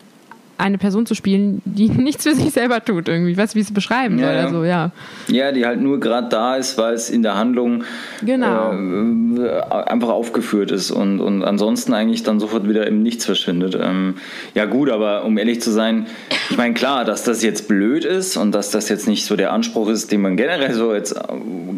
[0.59, 3.33] eine Person zu spielen, die nichts für sich selber tut irgendwie.
[3.33, 4.29] Ich weiß, wie ich es beschreiben soll.
[4.29, 4.91] Ja, Also, ja.
[5.29, 7.85] ja, die halt nur gerade da ist, weil es in der Handlung
[8.25, 8.73] genau.
[8.73, 13.79] äh, einfach aufgeführt ist und, und ansonsten eigentlich dann sofort wieder im Nichts verschwindet.
[13.81, 14.17] Ähm,
[14.55, 16.07] ja gut, aber um ehrlich zu sein,
[16.51, 19.53] ich meine klar, dass das jetzt blöd ist und dass das jetzt nicht so der
[19.53, 21.21] Anspruch ist, den man generell so jetzt äh,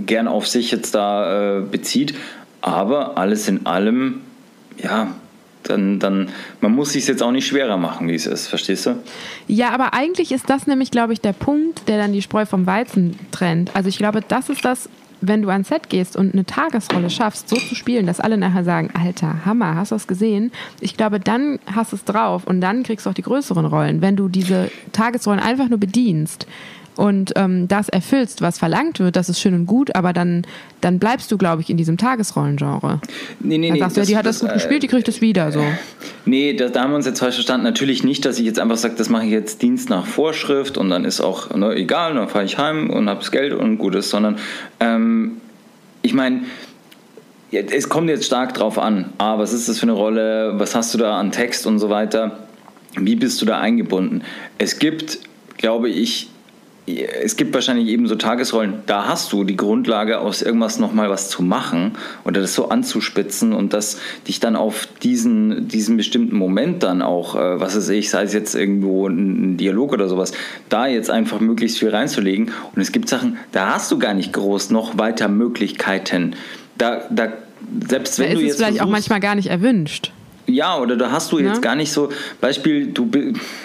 [0.07, 2.14] gern auf sich jetzt da äh, bezieht,
[2.61, 4.21] aber alles in allem,
[4.83, 5.09] ja,
[5.68, 6.28] dann, dann
[6.61, 8.96] man muss sich jetzt auch nicht schwerer machen, wie es ist, verstehst du?
[9.46, 12.66] Ja, aber eigentlich ist das nämlich, glaube ich, der Punkt, der dann die Spreu vom
[12.66, 13.74] Weizen trennt.
[13.74, 14.88] Also ich glaube, das ist das,
[15.20, 18.64] wenn du ans Set gehst und eine Tagesrolle schaffst, so zu spielen, dass alle nachher
[18.64, 20.52] sagen, Alter, Hammer, hast du das gesehen?
[20.81, 24.00] Ich glaube, dann hast du es drauf und dann kriegst du auch die größeren Rollen.
[24.00, 26.46] Wenn du diese Tagesrollen einfach nur bedienst,
[26.98, 30.44] und ähm, das erfüllst, was verlangt wird, das ist schön und gut, aber dann,
[30.80, 33.00] dann bleibst du, glaube ich, in diesem Tagesrollengenre.
[33.38, 33.78] Nee, nee, nee.
[33.78, 35.52] Dann sagst du, ja, die hat das, das gut äh, gespielt, die kriegt es wieder
[35.52, 35.62] so.
[36.24, 37.64] Nee, das, da haben wir uns jetzt falsch verstanden.
[37.64, 40.90] Natürlich nicht, dass ich jetzt einfach sage, das mache ich jetzt Dienst nach Vorschrift und
[40.90, 43.94] dann ist auch ne, egal, dann fahre ich heim und habe das Geld und gut
[43.94, 44.37] ist, sondern
[44.80, 45.40] ähm,
[46.02, 46.42] ich meine,
[47.52, 49.12] es kommt jetzt stark drauf an.
[49.18, 50.54] A, was ist das für eine Rolle?
[50.56, 52.40] Was hast du da an Text und so weiter?
[52.96, 54.22] Wie bist du da eingebunden?
[54.58, 55.20] Es gibt,
[55.56, 56.28] glaube ich,
[56.96, 61.29] es gibt wahrscheinlich eben so Tagesrollen, da hast du die Grundlage, aus irgendwas nochmal was
[61.29, 61.92] zu machen
[62.24, 67.35] oder das so anzuspitzen und das dich dann auf diesen, diesen bestimmten Moment dann auch,
[67.35, 70.33] äh, was weiß ich, sei es jetzt irgendwo ein Dialog oder sowas,
[70.68, 72.53] da jetzt einfach möglichst viel reinzulegen.
[72.74, 76.35] Und es gibt Sachen, da hast du gar nicht groß noch weiter Möglichkeiten.
[76.77, 77.29] Da, da
[77.88, 80.12] selbst wenn da du ist es vielleicht auch manchmal gar nicht erwünscht.
[80.48, 81.61] Ja, oder da hast du jetzt ja.
[81.61, 82.08] gar nicht so,
[82.40, 83.11] Beispiel, du,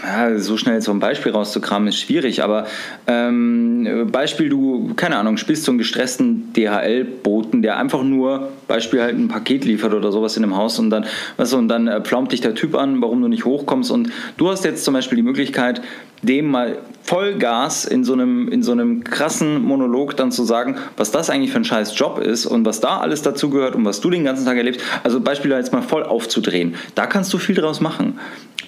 [0.06, 2.68] ja, so schnell so ein Beispiel rauszukramen ist schwierig, aber
[3.08, 9.16] ähm, Beispiel, du, keine Ahnung, spielst so einen gestressten DHL-Boten, der einfach nur, Beispiel halt
[9.16, 11.06] ein Paket liefert oder sowas in einem Haus und dann,
[11.38, 14.12] weißt du, und dann äh, pflaumt dich der Typ an, warum du nicht hochkommst und
[14.38, 15.82] du hast jetzt zum Beispiel die Möglichkeit,
[16.24, 21.12] dem mal Vollgas in so einem, in so einem krassen Monolog dann zu sagen, was
[21.12, 24.10] das eigentlich für ein scheiß Job ist und was da alles dazugehört und was du
[24.10, 24.82] den ganzen Tag erlebst.
[25.04, 26.76] Also Beispiel jetzt mal voll aufzudrehen.
[26.96, 28.20] Da kannst du viel draus machen.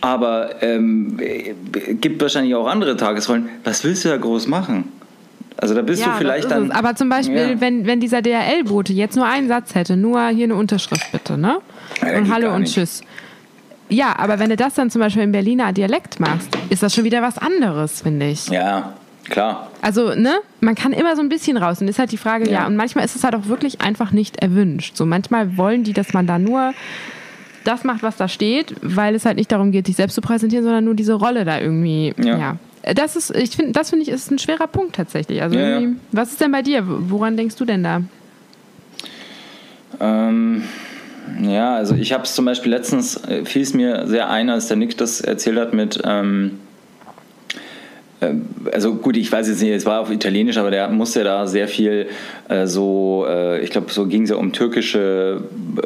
[0.02, 1.18] Aber ähm,
[2.02, 3.50] gibt wahrscheinlich auch andere Tagesrollen.
[3.64, 4.92] Was willst du da groß machen?
[5.58, 6.72] Also da bist ja, du vielleicht dann.
[6.72, 7.62] Aber zum Beispiel, ja.
[7.62, 11.60] wenn, wenn dieser DHL-Bote jetzt nur einen Satz hätte, nur hier eine Unterschrift bitte, ne?
[12.02, 13.02] Ja, und Hallo und Tschüss.
[13.88, 17.04] Ja, aber wenn du das dann zum Beispiel im Berliner Dialekt machst, ist das schon
[17.04, 18.48] wieder was anderes, finde ich.
[18.48, 18.94] Ja,
[19.30, 19.72] Klar.
[19.82, 21.82] Also, ne, man kann immer so ein bisschen raus.
[21.82, 22.62] Und ist halt die Frage, ja.
[22.62, 24.96] ja, und manchmal ist es halt auch wirklich einfach nicht erwünscht.
[24.96, 26.74] So manchmal wollen die, dass man da nur
[27.64, 30.64] das macht, was da steht, weil es halt nicht darum geht, sich selbst zu präsentieren,
[30.64, 32.38] sondern nur diese Rolle da irgendwie, ja.
[32.38, 32.58] ja.
[32.94, 35.42] Das ist, ich finde, das finde ich ist ein schwerer Punkt tatsächlich.
[35.42, 36.84] Also ja, was ist denn bei dir?
[36.86, 38.02] Woran denkst du denn da?
[40.00, 40.64] Ähm,
[41.42, 44.68] ja, also ich habe es zum Beispiel letztens, äh, fiel es mir sehr ein, als
[44.68, 46.65] der Nick das erzählt hat mit, ähm, äh,
[48.72, 51.68] also gut, ich weiß jetzt nicht, es war auf Italienisch, aber der musste da sehr
[51.68, 52.08] viel
[52.48, 55.42] äh, so, äh, ich glaube, so ging es ja um türkische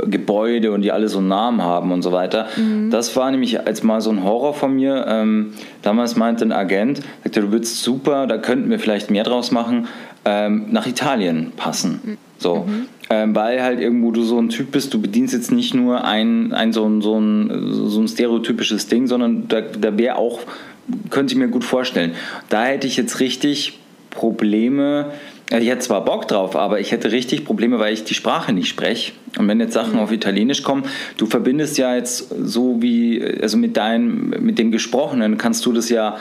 [0.05, 2.47] Gebäude und die alle so einen Namen haben und so weiter.
[2.55, 2.91] Mhm.
[2.91, 5.05] Das war nämlich als mal so ein Horror von mir.
[5.07, 9.51] Ähm, damals meinte ein Agent, sagte, du würdest super, da könnten wir vielleicht mehr draus
[9.51, 9.87] machen,
[10.25, 11.99] ähm, nach Italien passen.
[12.03, 12.17] Mhm.
[12.37, 12.65] So.
[12.67, 12.87] Mhm.
[13.11, 16.53] Ähm, weil halt irgendwo du so ein Typ bist, du bedienst jetzt nicht nur ein,
[16.53, 20.41] ein, so, ein, so, ein, so ein stereotypisches Ding, sondern da, da wäre auch,
[21.09, 22.13] könnte ich mir gut vorstellen.
[22.49, 25.11] Da hätte ich jetzt richtig Probleme,
[25.51, 28.67] ich hätte zwar Bock drauf, aber ich hätte richtig Probleme, weil ich die Sprache nicht
[28.67, 29.13] spreche.
[29.37, 29.99] Und wenn jetzt Sachen mhm.
[29.99, 30.83] auf Italienisch kommen,
[31.17, 35.89] du verbindest ja jetzt so wie, also mit deinem, mit dem Gesprochenen kannst du das
[35.89, 36.17] ja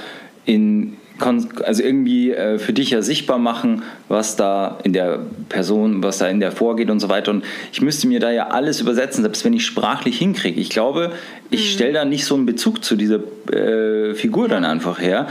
[0.46, 6.18] in also irgendwie äh, für dich ja sichtbar machen, was da in der Person, was
[6.18, 7.30] da in der vorgeht und so weiter.
[7.30, 10.60] Und ich müsste mir da ja alles übersetzen, selbst wenn ich sprachlich hinkriege.
[10.60, 11.12] Ich glaube,
[11.50, 11.74] ich mhm.
[11.74, 13.20] stelle da nicht so einen Bezug zu dieser
[13.52, 15.28] äh, Figur dann einfach her.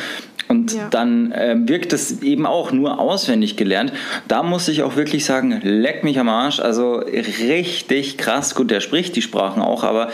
[0.49, 0.87] Und ja.
[0.89, 3.91] dann äh, wirkt es eben auch nur auswendig gelernt.
[4.27, 6.59] Da muss ich auch wirklich sagen, leck mich am Arsch.
[6.59, 8.55] Also richtig krass.
[8.55, 10.09] Gut, der spricht die Sprachen auch, aber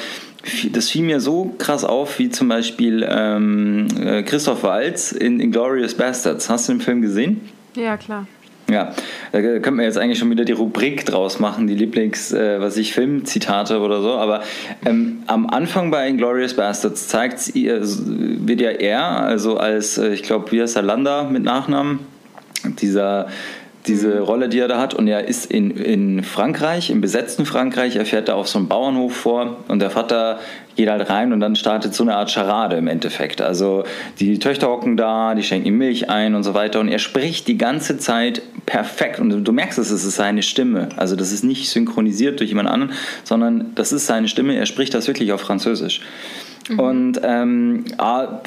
[0.71, 5.95] das fiel mir so krass auf, wie zum Beispiel ähm, äh, Christoph Waltz in Inglorious
[5.95, 6.49] Bastards.
[6.49, 7.41] Hast du den Film gesehen?
[7.75, 8.27] Ja, klar.
[8.69, 8.93] Ja,
[9.31, 12.77] da könnte man jetzt eigentlich schon wieder die Rubrik draus machen, die Lieblings, äh, was
[12.77, 14.13] ich, Filmzitate oder so.
[14.13, 14.41] Aber
[14.85, 20.51] ähm, am Anfang bei Inglorious Bastards zeigt wird ja er, also als, äh, ich glaube,
[20.51, 21.99] wie heißt er, Landa mit Nachnamen,
[22.79, 23.27] dieser
[23.87, 24.23] diese mhm.
[24.23, 24.93] Rolle, die er da hat.
[24.93, 28.67] Und er ist in, in Frankreich, im besetzten Frankreich, er fährt da auf so einem
[28.67, 30.39] Bauernhof vor und der Vater
[30.75, 33.41] geht halt rein und dann startet so eine Art Charade im Endeffekt.
[33.41, 33.83] Also
[34.19, 37.47] die Töchter hocken da, die schenken ihm Milch ein und so weiter und er spricht
[37.47, 40.89] die ganze Zeit perfekt und du merkst es, es ist seine Stimme.
[40.97, 42.93] Also das ist nicht synchronisiert durch jemand anderen,
[43.23, 46.01] sondern das ist seine Stimme, er spricht das wirklich auf Französisch.
[46.69, 46.79] Mhm.
[46.79, 47.85] Und ähm,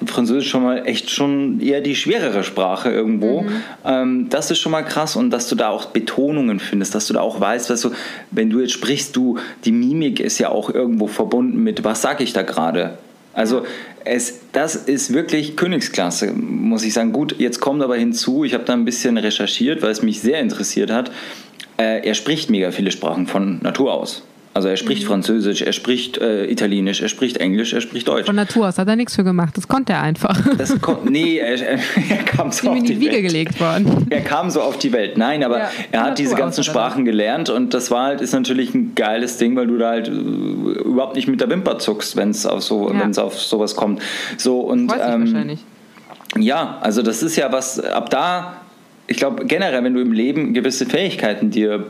[0.06, 3.42] Französisch schon mal echt schon eher die schwerere Sprache irgendwo.
[3.42, 3.62] Mhm.
[3.84, 7.14] Ähm, das ist schon mal krass und dass du da auch Betonungen findest, dass du
[7.14, 7.90] da auch weißt, weißt du,
[8.30, 12.24] wenn du jetzt sprichst, du, die Mimik ist ja auch irgendwo verbunden mit, was sage
[12.24, 12.98] ich da gerade?
[13.34, 13.64] Also
[14.06, 17.12] es, das ist wirklich Königsklasse, muss ich sagen.
[17.12, 20.40] Gut, jetzt kommt aber hinzu, ich habe da ein bisschen recherchiert, weil es mich sehr
[20.40, 21.10] interessiert hat.
[21.76, 24.22] Äh, er spricht mega viele Sprachen von Natur aus.
[24.56, 25.08] Also er spricht mhm.
[25.08, 28.24] Französisch, er spricht äh, Italienisch, er spricht Englisch, er spricht Deutsch.
[28.24, 30.34] Von Natur aus hat er nichts für gemacht, das konnte er einfach.
[30.56, 33.26] Das kon nee, er, er, er kam so auf die, die Wiege Welt.
[33.26, 34.06] gelegt worden.
[34.08, 35.18] Er kam so auf die Welt.
[35.18, 38.74] Nein, aber ja, er hat diese ganzen Sprachen gelernt und das war halt, ist natürlich
[38.74, 42.30] ein geiles Ding, weil du da halt äh, überhaupt nicht mit der Wimper zuckst, wenn
[42.30, 43.22] es auf, so, ja.
[43.22, 44.00] auf sowas kommt.
[44.38, 45.60] So, und, ähm, wahrscheinlich.
[46.38, 48.62] Ja, also das ist ja was, ab da
[49.08, 51.86] ich glaube generell, wenn du im Leben gewisse Fähigkeiten dir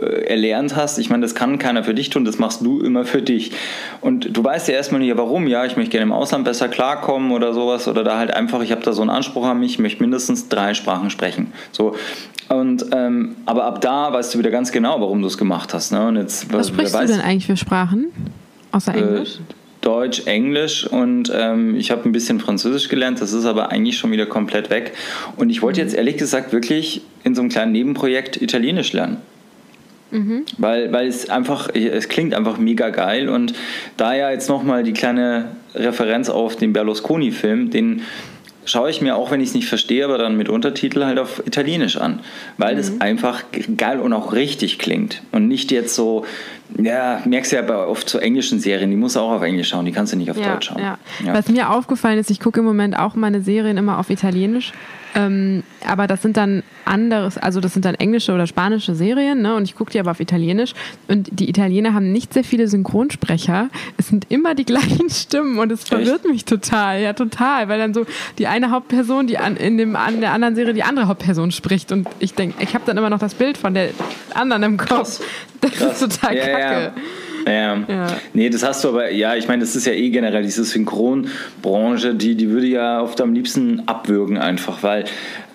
[0.00, 3.04] äh, erlernt hast, ich meine, das kann keiner für dich tun, das machst du immer
[3.04, 3.52] für dich.
[4.00, 7.30] Und du weißt ja erstmal nicht, warum, ja, ich möchte gerne im Ausland besser klarkommen
[7.30, 9.78] oder sowas oder da halt einfach, ich habe da so einen Anspruch an mich, ich
[9.78, 11.52] möchte mindestens drei Sprachen sprechen.
[11.70, 11.94] So.
[12.48, 15.92] Und, ähm, aber ab da weißt du wieder ganz genau, warum du es gemacht hast.
[15.92, 16.06] Ne?
[16.06, 18.06] Und jetzt, was sprichst du denn eigentlich für Sprachen?
[18.72, 19.36] Außer äh, Englisch?
[19.36, 23.20] Äh, Deutsch, Englisch und ähm, ich habe ein bisschen Französisch gelernt.
[23.20, 24.94] Das ist aber eigentlich schon wieder komplett weg.
[25.36, 25.86] Und ich wollte mhm.
[25.86, 29.18] jetzt ehrlich gesagt wirklich in so einem kleinen Nebenprojekt Italienisch lernen.
[30.10, 30.44] Mhm.
[30.58, 33.54] Weil, weil es einfach, es klingt einfach mega geil und
[33.96, 38.02] da ja jetzt nochmal die kleine Referenz auf den Berlusconi-Film, den
[38.64, 41.46] schaue ich mir auch, wenn ich es nicht verstehe, aber dann mit Untertitel halt auf
[41.46, 42.20] Italienisch an,
[42.58, 42.78] weil mhm.
[42.78, 43.44] das einfach
[43.76, 46.24] geil und auch richtig klingt und nicht jetzt so,
[46.78, 49.68] ja, merkst du ja bei oft zu englischen Serien, die musst du auch auf Englisch
[49.68, 50.80] schauen, die kannst du nicht auf ja, Deutsch schauen.
[50.80, 50.98] Ja.
[51.24, 51.34] Ja.
[51.34, 54.72] Was mir aufgefallen ist, ich gucke im Moment auch meine Serien immer auf Italienisch
[55.16, 59.54] ähm, aber das sind dann anderes, also das sind dann englische oder spanische Serien, ne?
[59.54, 60.74] Und ich gucke die aber auf Italienisch.
[61.08, 63.70] Und die Italiener haben nicht sehr viele Synchronsprecher.
[63.96, 67.94] Es sind immer die gleichen Stimmen und es verwirrt mich total, ja total, weil dann
[67.94, 68.04] so
[68.36, 71.92] die eine Hauptperson, die an, in dem an der anderen Serie die andere Hauptperson spricht
[71.92, 73.88] und ich denke, ich habe dann immer noch das Bild von der
[74.34, 74.88] anderen im Kopf.
[74.88, 75.22] Krass.
[75.62, 76.02] Das Krass.
[76.02, 76.92] ist total ja, kacke.
[77.46, 77.52] Ja.
[77.52, 77.84] Ja.
[77.88, 78.06] ja.
[78.32, 82.14] Nee, das hast du aber, ja, ich meine, das ist ja eh generell diese Synchronbranche,
[82.14, 85.04] die, die würde ja oft am liebsten abwürgen einfach, weil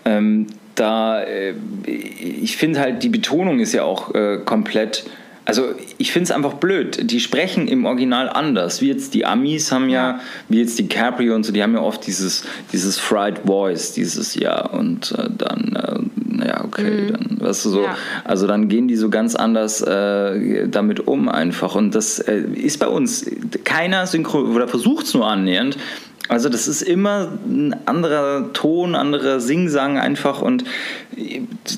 [0.06, 1.54] ähm, da, äh,
[1.86, 5.06] ich finde halt, die Betonung ist ja auch äh, komplett
[5.44, 7.12] also ich finde es einfach blöd.
[7.12, 8.82] Die sprechen im Original anders.
[8.82, 11.82] Wie jetzt die Amis haben ja, wie jetzt die Capri und so, die haben ja
[11.82, 17.14] oft dieses, dieses Fried Voice, dieses Ja und äh, dann, äh, ja, okay, mhm.
[17.14, 17.84] dann, weißt du so.
[17.84, 17.98] Ja.
[18.24, 21.76] Also dann gehen die so ganz anders äh, damit um einfach.
[21.76, 23.26] Und das äh, ist bei uns
[23.64, 25.78] keiner synchron oder versucht es nur annähernd.
[26.32, 30.64] Also das ist immer ein anderer Ton, anderer Singsang einfach und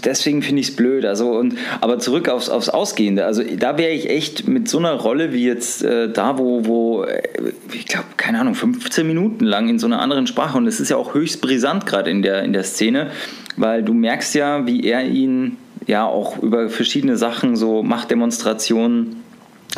[0.05, 1.05] deswegen finde ich es blöd.
[1.05, 3.25] Also und aber zurück aufs, aufs Ausgehende.
[3.25, 7.03] Also da wäre ich echt mit so einer Rolle wie jetzt äh, da, wo, wo
[7.03, 7.23] äh,
[7.71, 10.89] ich glaube, keine Ahnung, 15 Minuten lang in so einer anderen Sprache und es ist
[10.89, 13.09] ja auch höchst brisant gerade in der, in der Szene,
[13.57, 19.17] weil du merkst ja, wie er ihn ja auch über verschiedene Sachen, so Machtdemonstrationen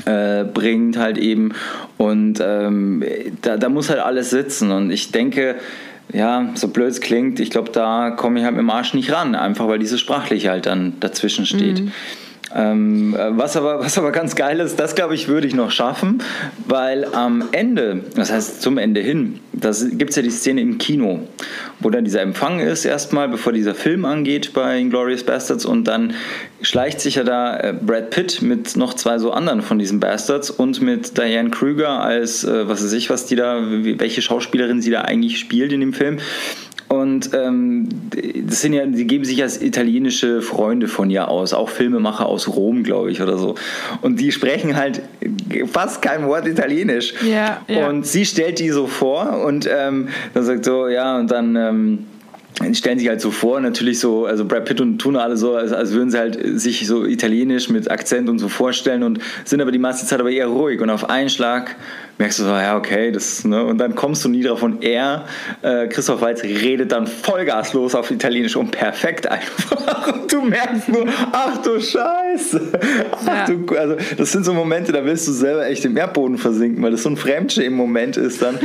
[0.05, 1.53] äh, bringt halt eben
[1.97, 3.03] und ähm,
[3.41, 5.55] da, da muss halt alles sitzen und ich denke,
[6.13, 9.11] ja, so blöd es klingt, ich glaube, da komme ich halt mit dem Arsch nicht
[9.11, 11.81] ran, einfach weil dieses Sprachliche halt dann dazwischen steht.
[11.81, 11.91] Mhm.
[12.53, 16.21] Ähm, was, aber, was aber ganz geil ist, das glaube ich, würde ich noch schaffen,
[16.67, 21.21] weil am Ende, das heißt zum Ende hin, gibt es ja die Szene im Kino,
[21.79, 26.13] wo dann dieser Empfang ist erstmal, bevor dieser Film angeht bei Inglourious Bastards und dann
[26.61, 30.49] schleicht sich ja da äh, Brad Pitt mit noch zwei so anderen von diesen Bastards
[30.49, 34.91] und mit Diane Krüger als, äh, was weiß ich, was die da, welche Schauspielerin sie
[34.91, 36.19] da eigentlich spielt in dem Film
[36.87, 37.89] und ähm,
[38.45, 42.47] das sind ja, die geben sich als italienische Freunde von ihr aus, auch Filmemacher aus
[42.47, 43.55] Rom, glaube ich, oder so.
[44.01, 45.01] Und die sprechen halt
[45.67, 47.13] fast kein Wort Italienisch.
[47.23, 47.89] Ja, ja.
[47.89, 51.55] Und sie stellt die so vor und ähm, dann sagt so, ja, und dann.
[51.55, 51.99] Ähm,
[52.71, 55.73] stellen sich halt so vor, natürlich so, also Brad Pitt und tun alle so, als,
[55.73, 59.71] als würden sie halt sich so italienisch mit Akzent und so vorstellen und sind aber
[59.71, 61.75] die meiste Zeit aber eher ruhig und auf einen Schlag
[62.17, 63.63] merkst du so, ja, okay, das, ne?
[63.63, 65.25] und dann kommst du nie drauf und er,
[65.61, 70.07] äh, Christoph Walz, redet dann Vollgas los auf Italienisch und perfekt einfach.
[70.15, 72.71] Und du merkst nur, ach du Scheiße.
[73.11, 73.45] Ach, ja.
[73.47, 76.91] du, also, das sind so Momente, da willst du selber echt im Erdboden versinken, weil
[76.91, 78.59] das so ein Fremdsche im Moment ist dann.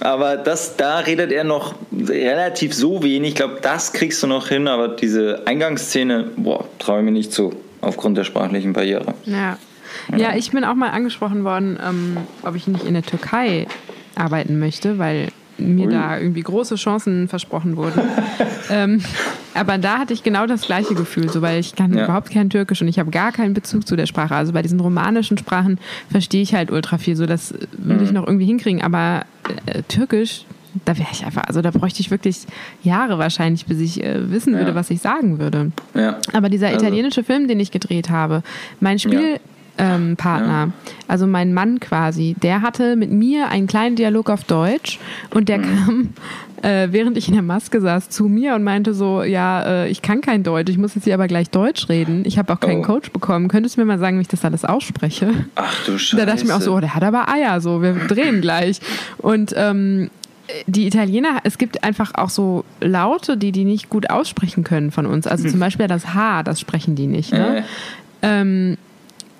[0.00, 3.30] Aber das, da redet er noch relativ so wenig.
[3.30, 7.32] Ich glaube, das kriegst du noch hin, aber diese Eingangsszene, boah, traue ich mir nicht
[7.32, 9.14] zu, aufgrund der sprachlichen Barriere.
[9.24, 9.58] Ja.
[10.16, 13.66] Ja, ich bin auch mal angesprochen worden, ähm, ob ich nicht in der Türkei
[14.14, 15.28] arbeiten möchte, weil
[15.58, 15.92] mir Ui.
[15.92, 18.00] da irgendwie große Chancen versprochen wurden.
[18.70, 19.00] ähm,
[19.54, 22.04] aber da hatte ich genau das gleiche Gefühl, so weil ich kann ja.
[22.04, 24.34] überhaupt kein Türkisch und ich habe gar keinen Bezug zu der Sprache.
[24.34, 25.78] Also bei diesen romanischen Sprachen
[26.10, 28.06] verstehe ich halt ultra viel, so das würde mhm.
[28.06, 28.82] ich noch irgendwie hinkriegen.
[28.82, 29.24] Aber
[29.66, 30.46] äh, Türkisch,
[30.84, 32.46] da wäre ich einfach, also da bräuchte ich wirklich
[32.82, 34.74] Jahre wahrscheinlich, bis ich äh, wissen würde, ja.
[34.74, 35.72] was ich sagen würde.
[35.94, 36.18] Ja.
[36.32, 36.80] Aber dieser also.
[36.80, 38.42] italienische Film, den ich gedreht habe,
[38.80, 39.38] mein Spiel
[39.78, 40.92] ähm, Partner, ja.
[41.08, 44.98] also mein Mann quasi, der hatte mit mir einen kleinen Dialog auf Deutsch
[45.30, 45.62] und der mhm.
[45.62, 46.08] kam,
[46.62, 50.02] äh, während ich in der Maske saß, zu mir und meinte so, ja, äh, ich
[50.02, 52.22] kann kein Deutsch, ich muss jetzt hier aber gleich Deutsch reden.
[52.24, 52.86] Ich habe auch keinen oh.
[52.86, 53.48] Coach bekommen.
[53.48, 55.30] Könntest du mir mal sagen, wie ich das alles ausspreche?
[55.54, 56.16] Ach du Scheiße.
[56.22, 58.80] Da dachte ich mir auch so, oh, der hat aber Eier, so, wir drehen gleich.
[59.18, 60.10] Und ähm,
[60.66, 65.06] die Italiener, es gibt einfach auch so Laute, die die nicht gut aussprechen können von
[65.06, 65.26] uns.
[65.26, 67.32] Also zum Beispiel das H, das sprechen die nicht.
[67.32, 67.58] Ne?
[67.58, 67.62] Äh.
[68.22, 68.76] Ähm,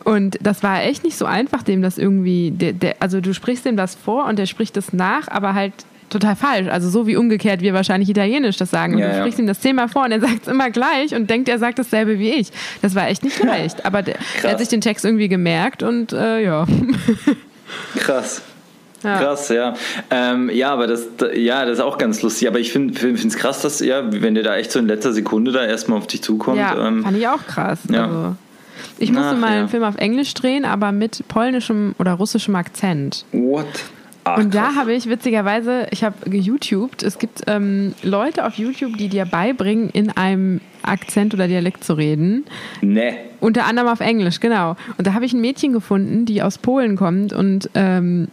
[0.04, 3.64] und das war echt nicht so einfach, dem das irgendwie, der, der, also du sprichst
[3.64, 5.72] dem das vor und der spricht das nach, aber halt
[6.12, 6.68] total falsch.
[6.68, 8.94] Also so wie umgekehrt wir wahrscheinlich Italienisch das sagen.
[8.94, 9.44] Und ja, du sprichst ja.
[9.44, 12.18] ihm das Thema vor und er sagt es immer gleich und denkt, er sagt dasselbe
[12.18, 12.48] wie ich.
[12.82, 13.84] Das war echt nicht leicht.
[13.84, 16.66] Aber der, der hat sich den Text irgendwie gemerkt und äh, ja.
[17.96, 18.42] Krass.
[19.02, 19.18] Ja.
[19.18, 19.74] Krass, ja.
[20.10, 22.46] Ähm, ja, aber das, ja, das ist auch ganz lustig.
[22.46, 25.50] Aber ich finde es krass, dass, ja, wenn der da echt so in letzter Sekunde
[25.50, 26.58] da erstmal auf dich zukommt.
[26.58, 27.80] Ja, ähm, fand ich auch krass.
[27.90, 28.06] Ja.
[28.06, 28.36] Also.
[28.98, 29.58] Ich musste Ach, mal ja.
[29.60, 33.24] einen Film auf Englisch drehen, aber mit polnischem oder russischem Akzent.
[33.32, 33.66] What?
[34.24, 38.96] Ach, und da habe ich witzigerweise, ich habe geYouTubed, es gibt ähm, Leute auf YouTube,
[38.96, 42.44] die dir beibringen, in einem Akzent oder Dialekt zu reden.
[42.82, 43.14] Nee.
[43.40, 44.76] Unter anderem auf Englisch, genau.
[44.96, 48.28] Und da habe ich ein Mädchen gefunden, die aus Polen kommt und ähm,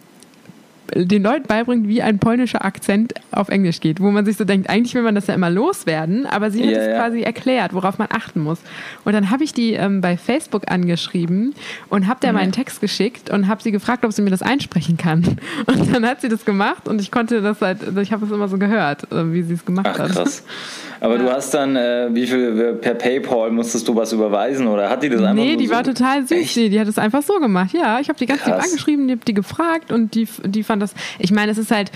[0.94, 4.68] den Leuten beibringt, wie ein polnischer Akzent auf Englisch geht, wo man sich so denkt,
[4.68, 7.98] eigentlich will man das ja immer loswerden, aber sie hat yeah, es quasi erklärt, worauf
[7.98, 8.58] man achten muss.
[9.04, 11.54] Und dann habe ich die ähm, bei Facebook angeschrieben
[11.88, 12.38] und habe der mhm.
[12.38, 15.20] meinen Text geschickt und habe sie gefragt, ob sie mir das einsprechen kann.
[15.66, 18.32] Und dann hat sie das gemacht und ich konnte das halt, also ich habe es
[18.32, 20.10] immer so gehört, äh, wie sie es gemacht Ach, hat.
[20.10, 20.42] Krass.
[21.00, 21.22] Aber ja.
[21.22, 25.08] du hast dann, äh, wie viel per PayPal musstest du was überweisen oder hat die
[25.08, 26.32] das einfach Nee, die so war total süß.
[26.32, 26.56] Echt?
[26.56, 27.72] Die hat es einfach so gemacht.
[27.72, 30.79] Ja, ich habe die ganz lieb angeschrieben, die habe die gefragt und die, die fand
[30.80, 30.94] das.
[31.18, 31.90] Ich meine, es ist halt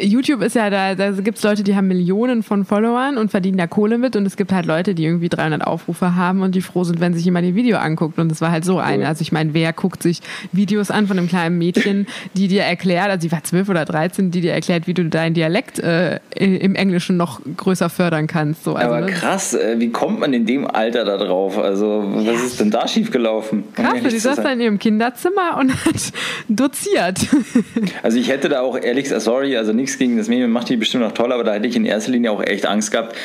[0.00, 3.58] YouTube ist ja, da, da gibt es Leute, die haben Millionen von Followern und verdienen
[3.58, 6.62] da Kohle mit und es gibt halt Leute, die irgendwie 300 Aufrufe haben und die
[6.62, 9.06] froh sind, wenn sich jemand ihr Video anguckt und das war halt so eine.
[9.06, 10.20] Also ich meine, wer guckt sich
[10.52, 14.30] Videos an von einem kleinen Mädchen, die dir erklärt, also sie war 12 oder 13,
[14.30, 18.64] die dir erklärt, wie du deinen Dialekt äh, im Englischen noch größer fördern kannst.
[18.64, 21.58] So, also, Aber krass, äh, wie kommt man in dem Alter da drauf?
[21.58, 22.32] Also was ja.
[22.32, 23.64] ist denn da schiefgelaufen?
[23.74, 26.12] Krass, die saß da in ihrem Kinderzimmer und hat
[26.48, 27.18] doziert.
[28.02, 30.76] Also ich hätte da auch ehrlich gesagt, sorry, also nichts gegen das Medium, macht die
[30.76, 33.16] bestimmt auch toll, aber da hätte ich in erster Linie auch echt Angst gehabt.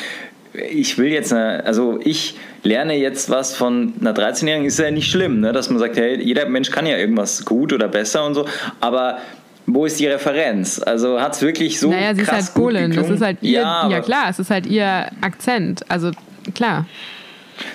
[0.70, 5.10] Ich will jetzt, eine, also ich lerne jetzt was von einer 13-Jährigen, ist ja nicht
[5.10, 5.52] schlimm, ne?
[5.52, 8.46] dass man sagt, hey, jeder Mensch kann ja irgendwas gut oder besser und so,
[8.80, 9.18] aber
[9.66, 10.80] wo ist die Referenz?
[10.80, 11.90] Also hat es wirklich so.
[11.90, 12.90] Naja, sie ist halt Polen.
[12.94, 15.84] Das ist halt ihr, ja, ja klar, es ist halt ihr Akzent.
[15.90, 16.10] Also
[16.54, 16.86] klar.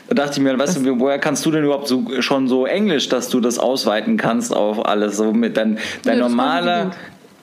[0.08, 3.10] Da dachte ich mir, weißt du, woher kannst du denn überhaupt so, schon so Englisch,
[3.10, 5.17] dass du das ausweiten kannst auf alles?
[5.17, 6.91] So mit dein, dein ja, normaler,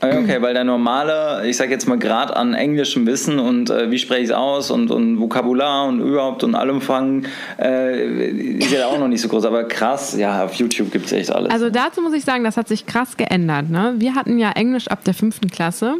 [0.00, 3.98] okay, weil der normale, ich sag jetzt mal Grad an englischem Wissen und äh, wie
[3.98, 7.26] spreche ich es aus und, und Vokabular und überhaupt und Allumfang
[7.58, 11.12] äh, ist ja auch noch nicht so groß, aber krass, ja, auf YouTube gibt es
[11.12, 11.52] echt alles.
[11.52, 13.70] Also dazu muss ich sagen, das hat sich krass geändert.
[13.70, 13.94] Ne?
[13.98, 15.96] Wir hatten ja Englisch ab der fünften Klasse.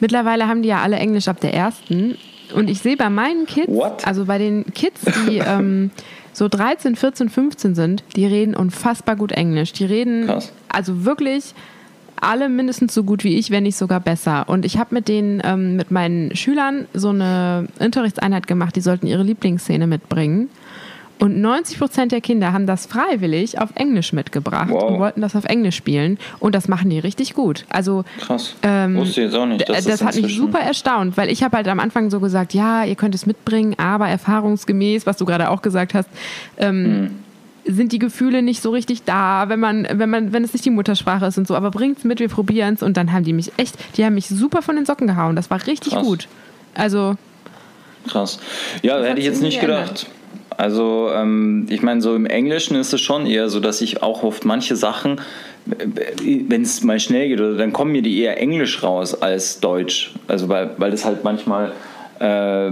[0.00, 2.16] Mittlerweile haben die ja alle Englisch ab der ersten.
[2.54, 4.06] Und ich sehe bei meinen Kids, What?
[4.06, 5.90] also bei den Kids, die ähm,
[6.32, 9.72] so 13, 14, 15 sind, die reden unfassbar gut Englisch.
[9.72, 10.52] Die reden krass.
[10.68, 11.54] also wirklich
[12.22, 14.48] alle mindestens so gut wie ich, wenn nicht sogar besser.
[14.48, 19.06] Und ich habe mit den, ähm, mit meinen Schülern so eine Unterrichtseinheit gemacht, die sollten
[19.06, 20.48] ihre Lieblingsszene mitbringen.
[21.18, 24.84] Und 90 Prozent der Kinder haben das freiwillig auf Englisch mitgebracht wow.
[24.84, 26.16] und wollten das auf Englisch spielen.
[26.38, 27.64] Und das machen die richtig gut.
[27.68, 28.54] Also krass.
[28.62, 29.68] Ähm, Wusste ich jetzt auch nicht.
[29.68, 32.84] Das, das hat mich super erstaunt, weil ich habe halt am Anfang so gesagt, ja,
[32.84, 36.08] ihr könnt es mitbringen, aber erfahrungsgemäß, was du gerade auch gesagt hast,
[36.56, 37.10] ähm, hm
[37.64, 40.70] sind die Gefühle nicht so richtig da, wenn man, wenn man, wenn es nicht die
[40.70, 43.52] Muttersprache ist und so, aber bringt's mit, wir probieren es und dann haben die mich
[43.56, 45.36] echt, die haben mich super von den Socken gehauen.
[45.36, 46.06] Das war richtig Krass.
[46.06, 46.28] gut.
[46.74, 47.16] Also.
[48.08, 48.38] Krass.
[48.82, 50.06] Ja, hätte ich jetzt nicht gedacht.
[50.56, 54.24] Also, ähm, ich meine, so im Englischen ist es schon eher so, dass ich auch
[54.24, 55.20] oft manche Sachen,
[55.66, 60.14] wenn es mal schnell geht, dann kommen mir die eher Englisch raus als Deutsch.
[60.26, 61.72] Also, weil, weil das halt manchmal.
[62.20, 62.70] Äh,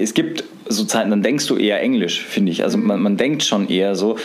[0.00, 2.62] es gibt so Zeiten, dann denkst du eher Englisch, finde ich.
[2.62, 4.16] Also man, man denkt schon eher so.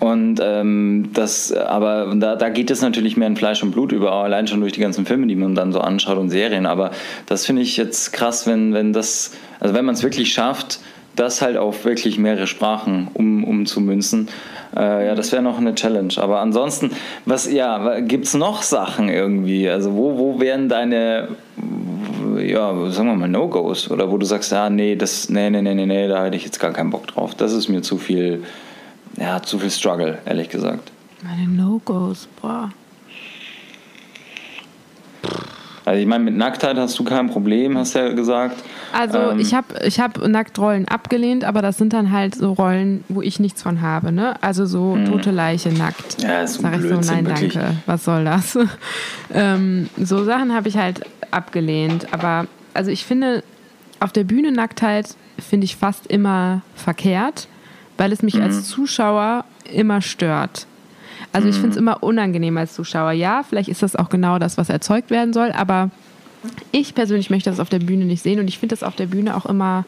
[0.00, 4.12] Und ähm, das, aber da, da geht es natürlich mehr in Fleisch und Blut über,
[4.12, 6.64] allein schon durch die ganzen Filme, die man dann so anschaut und Serien.
[6.64, 6.90] Aber
[7.26, 10.80] das finde ich jetzt krass, wenn, wenn das, also wenn man es wirklich schafft,
[11.20, 14.28] das halt auf wirklich mehrere Sprachen um, umzumünzen.
[14.74, 16.14] Äh, ja, das wäre noch eine Challenge.
[16.16, 16.90] Aber ansonsten,
[17.26, 19.68] was, ja, gibt es noch Sachen irgendwie?
[19.68, 21.28] Also wo, wo wären deine
[22.38, 25.74] ja, sagen wir mal, No-Gos oder wo du sagst, ja, nee, das, nee, nee, nee,
[25.74, 27.34] nee, da hätte ich jetzt gar keinen Bock drauf.
[27.34, 28.44] Das ist mir zu viel,
[29.18, 30.92] ja, zu viel Struggle, ehrlich gesagt.
[31.22, 32.70] Meine No-Gos, boah.
[35.90, 38.62] Also ich meine, mit Nacktheit hast du kein Problem, hast du ja gesagt.
[38.92, 43.02] Also ähm, ich habe ich hab Nacktrollen abgelehnt, aber das sind dann halt so Rollen,
[43.08, 44.12] wo ich nichts von habe.
[44.12, 44.40] Ne?
[44.40, 45.06] Also so hm.
[45.06, 46.22] tote Leiche nackt.
[46.22, 47.54] Ja, ist so Sag ich so, nein, wirklich.
[47.54, 48.56] danke, was soll das?
[49.34, 51.00] ähm, so Sachen habe ich halt
[51.32, 52.14] abgelehnt.
[52.14, 53.42] Aber also ich finde,
[53.98, 57.48] auf der Bühne Nacktheit finde ich fast immer verkehrt,
[57.98, 58.42] weil es mich mhm.
[58.42, 60.68] als Zuschauer immer stört.
[61.32, 61.82] Also ich finde es mhm.
[61.82, 63.12] immer unangenehm als Zuschauer.
[63.12, 65.90] Ja, vielleicht ist das auch genau das, was erzeugt werden soll, aber
[66.72, 69.06] ich persönlich möchte das auf der Bühne nicht sehen und ich finde das auf der
[69.06, 69.84] Bühne auch immer,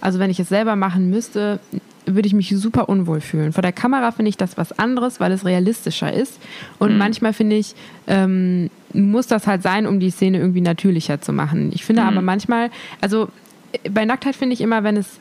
[0.00, 1.58] also wenn ich es selber machen müsste,
[2.06, 3.52] würde ich mich super unwohl fühlen.
[3.52, 6.38] Vor der Kamera finde ich das was anderes, weil es realistischer ist.
[6.78, 6.98] Und mhm.
[6.98, 7.74] manchmal finde ich,
[8.06, 11.72] ähm, muss das halt sein, um die Szene irgendwie natürlicher zu machen.
[11.74, 12.08] Ich finde mhm.
[12.08, 13.28] aber manchmal, also
[13.90, 15.18] bei Nacktheit finde ich immer, wenn es,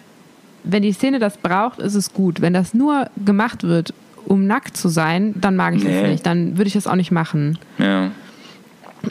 [0.64, 2.42] wenn die Szene das braucht, ist es gut.
[2.42, 3.94] Wenn das nur gemacht wird,
[4.26, 6.02] um nackt zu sein, dann mag ich nee.
[6.02, 6.26] das nicht.
[6.26, 7.58] Dann würde ich das auch nicht machen.
[7.78, 8.12] Ja.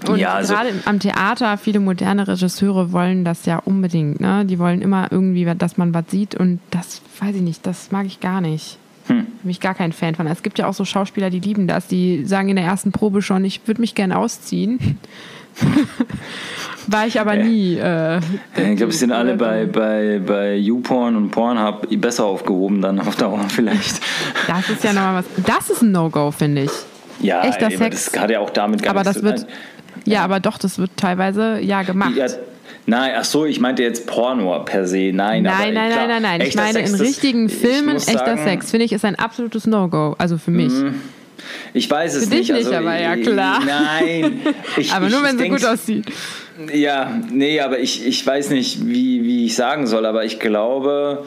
[0.09, 4.21] Und ja, also gerade am Theater, viele moderne Regisseure wollen das ja unbedingt.
[4.21, 4.45] Ne?
[4.45, 8.07] Die wollen immer irgendwie, dass man was sieht und das weiß ich nicht, das mag
[8.07, 8.79] ich gar nicht.
[9.07, 9.27] Hm.
[9.43, 10.27] Bin ich gar kein Fan von.
[10.27, 11.87] Es gibt ja auch so Schauspieler, die lieben das.
[11.87, 14.99] Die sagen in der ersten Probe schon, ich würde mich gerne ausziehen.
[16.87, 17.77] War ich aber nie.
[17.77, 23.01] Äh, ich glaube, es sind alle bei, bei, bei YouPorn und Pornhub besser aufgehoben dann
[23.01, 24.01] auf Dauer vielleicht.
[24.47, 25.45] Das ist ja nochmal was.
[25.47, 26.71] Das ist ein No-Go, finde ich.
[27.21, 28.11] Ja, Echter ey, Sex.
[28.11, 29.47] das hat ja auch damit gar aber das wird,
[30.05, 32.17] ja, aber doch, das wird teilweise ja gemacht.
[32.17, 32.27] Ja,
[32.87, 35.11] Nein, ach so, ich meinte jetzt Porno per se.
[35.15, 36.41] Nein, nein, nein, klar, nein, nein, nein.
[36.43, 40.17] Ich meine, Sex, in richtigen Filmen echter sagen, Sex, finde ich, ist ein absolutes No-Go.
[40.19, 40.73] Also für mich.
[41.73, 42.53] Ich weiß es für dich nicht.
[42.53, 43.61] nicht, also, aber ja klar.
[43.65, 44.41] Nein.
[44.77, 46.07] Ich, aber nur, wenn sie gut aussieht.
[46.73, 51.25] Ja, nee, aber ich, ich weiß nicht, wie, wie ich sagen soll, aber ich glaube,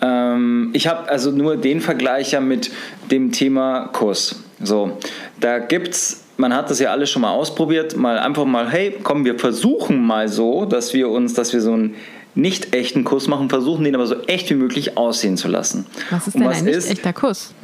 [0.00, 2.70] ähm, ich habe also nur den Vergleich ja mit
[3.10, 4.42] dem Thema Kuss.
[4.60, 4.98] So,
[5.40, 8.96] da gibt es man hat das ja alles schon mal ausprobiert, mal einfach mal, hey,
[9.02, 11.94] komm, wir versuchen mal so, dass wir uns, dass wir so einen
[12.34, 15.86] nicht echten Kuss machen, versuchen den aber so echt wie möglich aussehen zu lassen.
[16.10, 17.54] Was ist denn was ein nicht echter Kuss?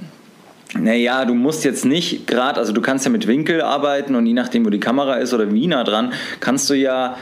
[0.78, 4.34] Naja, du musst jetzt nicht gerade, also du kannst ja mit Winkel arbeiten und je
[4.34, 7.16] nachdem, wo die Kamera ist oder wie nah dran, kannst du ja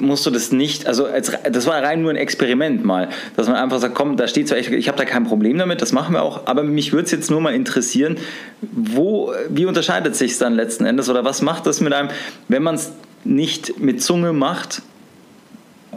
[0.00, 3.56] musst du das nicht, also als, das war rein nur ein Experiment mal, dass man
[3.56, 6.14] einfach sagt, komm, da steht zwar echt, ich habe da kein Problem damit, das machen
[6.14, 8.16] wir auch, aber mich würde es jetzt nur mal interessieren,
[8.60, 12.10] wo, wie unterscheidet sich es dann letzten Endes oder was macht das mit einem,
[12.48, 12.92] wenn man es
[13.24, 14.82] nicht mit Zunge macht,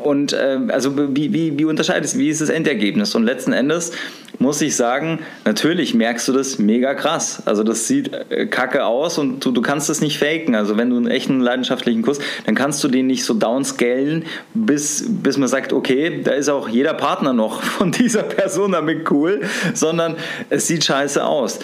[0.06, 3.16] und äh, also wie, wie, wie unterscheidet es, wie ist das Endergebnis?
[3.16, 3.91] Und letzten Endes
[4.39, 7.43] muss ich sagen, natürlich merkst du das mega krass.
[7.45, 10.56] Also das sieht äh, kacke aus und du, du kannst es nicht faken.
[10.56, 15.06] Also wenn du einen echten leidenschaftlichen Kuss, dann kannst du den nicht so downscalen, bis,
[15.08, 19.41] bis man sagt, okay, da ist auch jeder Partner noch von dieser Person damit cool,
[19.74, 20.16] sondern
[20.49, 21.60] es sieht scheiße aus.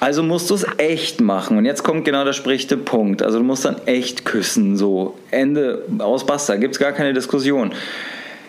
[0.00, 1.58] Also musst du es echt machen.
[1.58, 3.22] Und jetzt kommt genau der sprichte Punkt.
[3.22, 4.76] Also du musst dann echt küssen.
[4.76, 6.56] So, Ende aus Basta.
[6.56, 7.72] Gibt es gar keine Diskussion.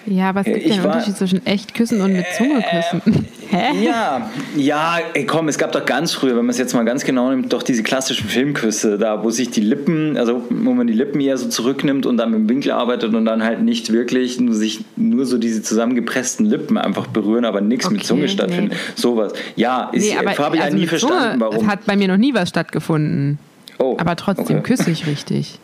[0.09, 3.25] Ja, aber es gibt ja einen war, Unterschied zwischen echt küssen und mit Zunge küssen.
[3.49, 3.85] Hä?
[3.85, 7.03] Ja, ja, ey, komm, es gab doch ganz früher, wenn man es jetzt mal ganz
[7.03, 10.93] genau nimmt, doch diese klassischen Filmküsse, da wo sich die Lippen, also wo man die
[10.93, 14.39] Lippen eher so zurücknimmt und dann mit dem Winkel arbeitet und dann halt nicht wirklich
[14.39, 18.73] nur sich nur so diese zusammengepressten Lippen einfach berühren, aber nichts okay, mit Zunge stattfindet.
[18.73, 18.93] Nee.
[18.95, 19.33] Sowas.
[19.55, 21.55] Ja, ist, nee, aber, habe ich also nie verstanden, warum.
[21.55, 23.37] Es hat bei mir noch nie was stattgefunden.
[23.77, 24.75] Oh, aber trotzdem okay.
[24.75, 25.59] küsse ich richtig.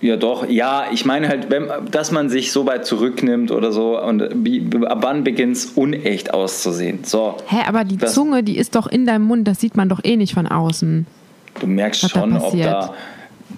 [0.00, 0.48] Ja, doch.
[0.48, 4.22] Ja, ich meine halt, wenn, dass man sich so weit zurücknimmt oder so und
[4.86, 7.04] ab wann beginnt es unecht auszusehen.
[7.04, 7.36] So.
[7.46, 10.00] Hä, aber die das, Zunge, die ist doch in deinem Mund, das sieht man doch
[10.02, 11.06] eh nicht von außen.
[11.60, 12.94] Du merkst schon, da ob da.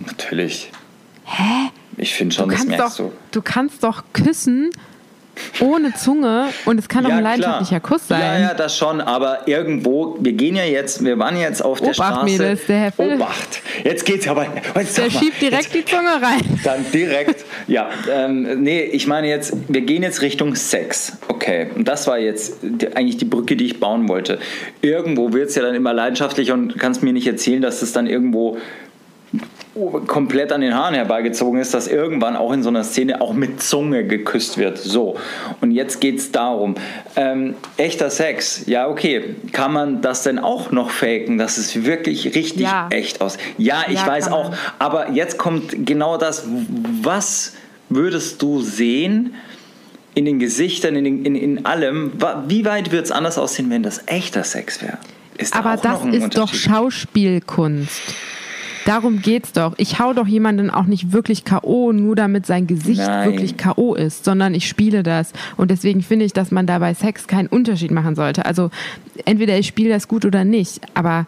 [0.06, 0.70] Natürlich.
[1.24, 1.70] Hä?
[1.96, 3.12] Ich finde schon, das merkst doch, du.
[3.30, 4.70] Du kannst doch küssen
[5.60, 7.98] ohne Zunge und es kann doch ja, ein leidenschaftlicher klar.
[7.98, 8.20] Kuss sein.
[8.20, 11.94] Ja, ja, das schon, aber irgendwo, wir gehen ja jetzt, wir waren jetzt auf der
[11.94, 12.24] Straße.
[12.24, 13.14] Mädels, der Herr Phil.
[13.14, 14.46] Obacht, jetzt geht's aber.
[14.74, 16.42] Jetzt der schiebt direkt jetzt, die Zunge rein.
[16.64, 17.90] Dann direkt, ja.
[18.10, 21.18] Ähm, nee, ich meine jetzt, wir gehen jetzt Richtung Sex.
[21.28, 24.38] Okay, und das war jetzt die, eigentlich die Brücke, die ich bauen wollte.
[24.80, 28.06] Irgendwo wird es ja dann immer leidenschaftlicher und kannst mir nicht erzählen, dass es dann
[28.06, 28.58] irgendwo
[30.06, 33.62] komplett an den Haaren herbeigezogen ist, dass irgendwann auch in so einer Szene auch mit
[33.62, 34.76] Zunge geküsst wird.
[34.76, 35.16] So,
[35.60, 36.74] und jetzt geht es darum,
[37.16, 42.34] ähm, echter Sex, ja okay, kann man das denn auch noch faken, dass es wirklich
[42.34, 42.88] richtig ja.
[42.90, 43.38] echt aus?
[43.56, 46.46] Ja, ich ja, weiß auch, aber jetzt kommt genau das,
[47.02, 47.54] was
[47.88, 49.34] würdest du sehen
[50.14, 52.12] in den Gesichtern, in, den, in, in allem,
[52.46, 54.98] wie weit wird es anders aussehen, wenn das echter Sex wäre?
[55.52, 58.00] aber das ist doch Schauspielkunst.
[58.84, 59.74] Darum geht's doch.
[59.76, 63.30] Ich hau doch jemanden auch nicht wirklich K.O., nur damit sein Gesicht Nein.
[63.30, 63.94] wirklich K.O.
[63.94, 65.32] ist, sondern ich spiele das.
[65.56, 68.44] Und deswegen finde ich, dass man da bei Sex keinen Unterschied machen sollte.
[68.44, 68.70] Also
[69.24, 70.80] entweder ich spiele das gut oder nicht.
[70.94, 71.26] Aber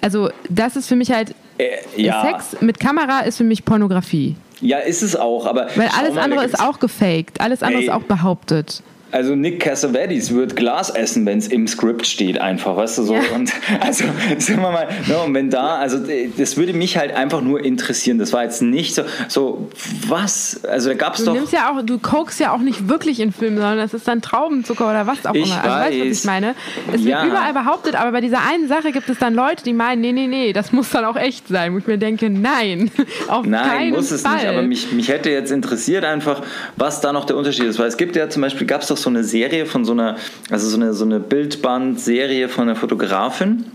[0.00, 1.34] also das ist für mich halt.
[1.58, 2.22] Äh, ja.
[2.22, 4.36] Sex mit Kamera ist für mich Pornografie.
[4.60, 5.68] Ja, ist es auch, aber.
[5.74, 7.88] Weil alles andere ist auch gefaked, alles andere Ey.
[7.88, 8.82] ist auch behauptet.
[9.12, 13.14] Also Nick Cassavetes wird Glas essen, wenn es im Skript steht, einfach, weißt du so.
[13.14, 13.22] Ja.
[13.34, 14.04] Und also
[14.38, 15.98] sagen wir mal, ne, und wenn da, also
[16.36, 18.18] das würde mich halt einfach nur interessieren.
[18.18, 19.70] Das war jetzt nicht so, so
[20.06, 21.34] was, also da gab es doch.
[21.34, 24.22] Nimmst ja auch, du kokst ja auch nicht wirklich in Filmen, sondern das ist dann
[24.22, 25.62] Traubenzucker oder was auch ich immer.
[25.62, 26.54] Also weiß, weißt du, was ich meine?
[26.92, 27.22] Es ja.
[27.22, 30.12] wird überall behauptet, aber bei dieser einen Sache gibt es dann Leute, die meinen, nee,
[30.12, 31.74] nee, nee, das muss dann auch echt sein.
[31.74, 32.90] Wo ich mir denke, nein,
[33.28, 34.36] auf nein, keinen muss es Fall.
[34.36, 34.46] nicht.
[34.46, 36.42] Aber mich, mich hätte jetzt interessiert einfach,
[36.76, 37.78] was da noch der Unterschied ist.
[37.78, 40.16] Weil es gibt ja zum Beispiel, gab es doch so eine Serie von so einer,
[40.50, 43.66] also so eine, so eine Bildband-Serie von einer Fotografin,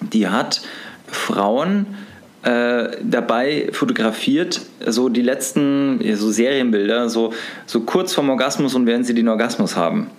[0.00, 0.62] die hat
[1.06, 1.86] Frauen
[2.42, 7.32] äh, dabei fotografiert, so die letzten so Serienbilder, so,
[7.66, 10.10] so kurz vorm Orgasmus und während sie den Orgasmus haben.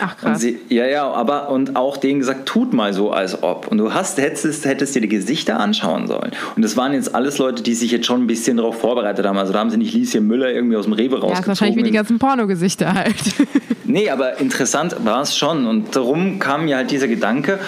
[0.00, 0.40] Ach krass.
[0.40, 3.68] Sie, ja, ja, aber und auch denen gesagt, tut mal so, als ob.
[3.68, 6.32] Und du hast, hättest, hättest dir die Gesichter anschauen sollen.
[6.54, 9.38] Und das waren jetzt alles Leute, die sich jetzt schon ein bisschen darauf vorbereitet haben.
[9.38, 11.34] Also da haben sie nicht Lieschen Müller irgendwie aus dem Rewe rausgezogen.
[11.34, 13.16] Ja, ist wahrscheinlich wie die ganzen Pornogesichter halt.
[13.84, 15.66] nee, aber interessant war es schon.
[15.66, 17.58] Und darum kam mir halt dieser Gedanke,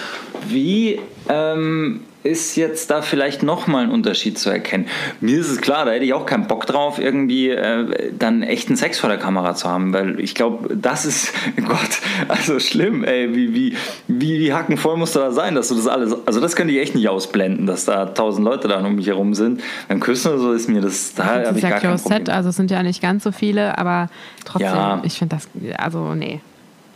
[0.47, 4.87] wie ähm, ist jetzt da vielleicht nochmal ein Unterschied zu erkennen.
[5.21, 8.75] Mir ist es klar, da hätte ich auch keinen Bock drauf, irgendwie äh, dann echten
[8.75, 11.33] Sex vor der Kamera zu haben, weil ich glaube, das ist,
[11.65, 11.79] Gott,
[12.27, 16.15] also schlimm, ey, wie, wie, wie, wie hackenvoll muss da sein, dass du das alles,
[16.25, 19.33] also das könnte ich echt nicht ausblenden, dass da tausend Leute da um mich herum
[19.33, 19.61] sind.
[19.87, 22.25] Beim Küssen oder so ist mir das, da habe ich gar kein Problem.
[22.25, 24.09] Set, also es sind ja nicht ganz so viele, aber
[24.43, 25.01] trotzdem, ja.
[25.03, 25.47] ich finde das,
[25.77, 26.41] also nee.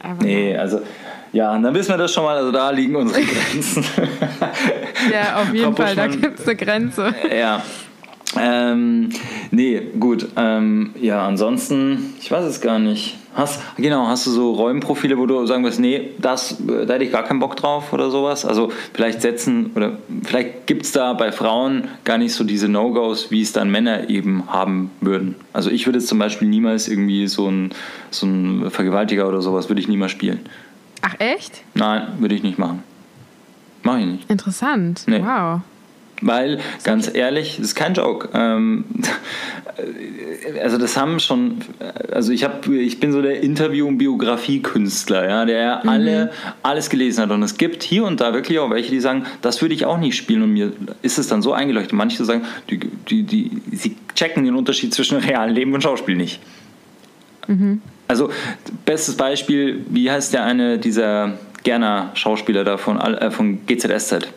[0.01, 0.81] Einfach nee, also
[1.33, 3.83] ja, dann wissen wir das schon mal, also da liegen unsere Grenzen.
[5.11, 7.13] ja, auf jeden Fall, da gibt es eine Grenze.
[7.35, 7.61] Ja.
[8.39, 9.09] Ähm,
[9.51, 10.27] nee, gut.
[10.35, 13.17] Ähm, ja, ansonsten, ich weiß es gar nicht.
[13.35, 17.03] Hast, genau, hast du so Räumprofile, wo du sagen wirst, nee, das, äh, da hätte
[17.03, 18.45] ich gar keinen Bock drauf oder sowas?
[18.45, 23.31] Also vielleicht setzen oder vielleicht gibt es da bei Frauen gar nicht so diese No-Gos,
[23.31, 25.35] wie es dann Männer eben haben würden.
[25.51, 27.71] Also ich würde jetzt zum Beispiel niemals irgendwie so ein,
[28.11, 30.41] so ein Vergewaltiger oder sowas, würde ich niemals spielen.
[31.05, 31.63] Ach echt?
[31.73, 32.81] Nein, würde ich nicht machen.
[33.83, 34.31] Mach ich nicht.
[34.31, 35.03] Interessant.
[35.05, 35.21] Nee.
[35.21, 35.59] Wow.
[36.21, 38.29] Weil, ganz ehrlich, das ist kein Joke.
[38.33, 38.85] Ähm,
[40.61, 41.57] also das haben schon,
[42.09, 45.89] also ich habe, ich bin so der Interview- und Biografiekünstler, ja, der mhm.
[45.89, 46.31] alle
[46.61, 47.31] alles gelesen hat.
[47.31, 49.97] Und es gibt hier und da wirklich auch welche, die sagen, das würde ich auch
[49.97, 50.43] nicht spielen.
[50.43, 51.91] Und mir ist es dann so eingeleuchtet.
[51.91, 52.79] Manche sagen, die,
[53.09, 56.39] die, die, sie checken den Unterschied zwischen realen Leben und Schauspiel nicht.
[57.47, 57.81] Mhm.
[58.13, 58.29] Also
[58.85, 61.33] bestes Beispiel, wie heißt der eine dieser
[61.63, 64.27] Gerner Schauspieler da von, äh, von GZSZ?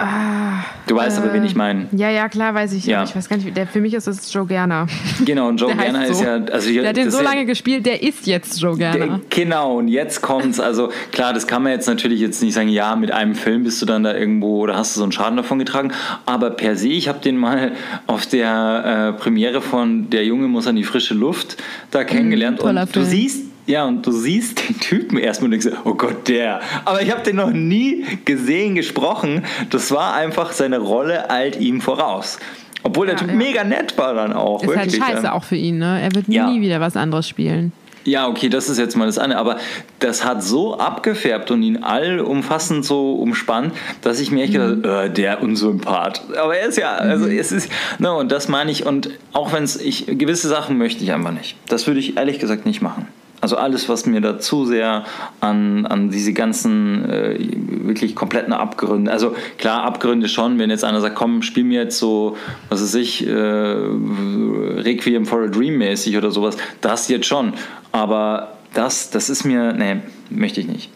[0.00, 1.88] Ah, du weißt äh, aber, wen ich meine.
[1.92, 2.86] Ja, ja, klar, weiß ich.
[2.86, 3.04] Ja.
[3.04, 4.86] Ich weiß gar nicht, der, für mich ist es Joe Gerner.
[5.24, 6.12] Genau, und Joe Gerner so.
[6.12, 6.36] ist ja.
[6.50, 9.06] Also der hat den so lange gespielt, der ist jetzt Joe Gerner.
[9.06, 10.58] Der, genau, und jetzt kommt's.
[10.58, 13.82] Also klar, das kann man jetzt natürlich jetzt nicht sagen, ja, mit einem Film bist
[13.82, 15.92] du dann da irgendwo oder hast du so einen Schaden davon getragen.
[16.26, 17.72] Aber per se, ich habe den mal
[18.06, 21.56] auf der äh, Premiere von Der Junge muss an die frische Luft
[21.90, 22.62] da kennengelernt.
[22.62, 22.88] Mm, und Film.
[22.92, 26.60] du siehst ja, und du siehst den Typen erstmal und denkst, oh Gott, der.
[26.84, 29.44] Aber ich habe den noch nie gesehen, gesprochen.
[29.70, 32.38] Das war einfach seine Rolle alt ihm voraus.
[32.82, 33.34] Obwohl der Typ ja.
[33.34, 34.62] mega nett war dann auch.
[34.62, 35.02] Ist halt wirklich.
[35.02, 36.00] halt scheiße auch für ihn, ne?
[36.02, 36.50] Er wird ja.
[36.50, 37.72] nie wieder was anderes spielen.
[38.04, 39.38] Ja, okay, das ist jetzt mal das eine.
[39.38, 39.58] Aber
[40.00, 44.82] das hat so abgefärbt und ihn allumfassend so umspannt, dass ich mir echt mhm.
[44.82, 46.22] gedacht äh, der Unsympath.
[46.36, 47.38] Aber er ist ja, also mhm.
[47.38, 48.84] es ist, ne, und das meine ich.
[48.84, 51.56] Und auch wenn es, ich, gewisse Sachen möchte ich einfach nicht.
[51.68, 53.06] Das würde ich ehrlich gesagt nicht machen.
[53.40, 55.04] Also alles, was mir da zu sehr
[55.40, 57.38] an, an diese ganzen äh,
[57.86, 61.98] wirklich kompletten Abgründe, also klar, Abgründe schon, wenn jetzt einer sagt, komm, spiel mir jetzt
[61.98, 62.36] so,
[62.68, 67.54] was weiß ich, äh, Requiem for a Dream mäßig oder sowas, das jetzt schon.
[67.92, 69.96] Aber das, das ist mir, nee,
[70.28, 70.90] möchte ich nicht.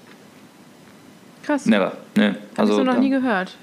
[1.44, 1.66] Krass.
[1.66, 1.92] Never.
[2.16, 2.34] Nee.
[2.56, 3.56] Also, Hast du noch nie gehört?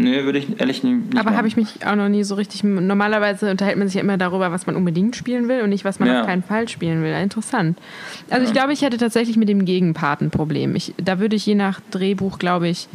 [0.00, 1.18] Nee, würde ich ehrlich nicht.
[1.18, 2.62] Aber habe ich mich auch noch nie so richtig.
[2.62, 5.98] Normalerweise unterhält man sich ja immer darüber, was man unbedingt spielen will und nicht, was
[5.98, 6.20] man ja.
[6.20, 7.12] auf keinen Fall spielen will.
[7.12, 7.76] Interessant.
[8.30, 8.48] Also ja.
[8.48, 10.76] ich glaube, ich hätte tatsächlich mit dem Gegenpart ein Problem.
[10.76, 12.86] Ich, da würde ich je nach Drehbuch, glaube ich,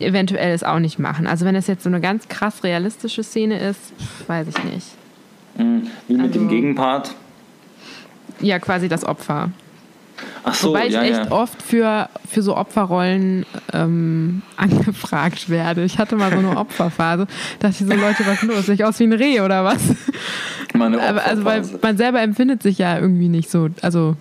[0.00, 1.26] eventuell es auch nicht machen.
[1.26, 3.94] Also wenn es jetzt so eine ganz krass realistische Szene ist,
[4.26, 4.86] weiß ich nicht.
[5.56, 5.86] Mhm.
[6.08, 7.14] Wie mit also, dem Gegenpart?
[8.40, 9.50] Ja, quasi das Opfer.
[10.44, 11.30] Ach so, Wobei ich ja, echt ja.
[11.30, 15.84] oft für, für so Opferrollen ähm, angefragt werde.
[15.84, 17.26] Ich hatte mal so eine Opferphase.
[17.58, 18.66] Da dachte ich so, Leute, was los?
[18.66, 19.80] Sehe ich aus wie ein Reh oder was?
[20.74, 23.68] Meine also, weil man selber empfindet sich ja irgendwie nicht so.
[23.82, 24.16] Also,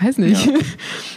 [0.00, 0.46] weiß nicht.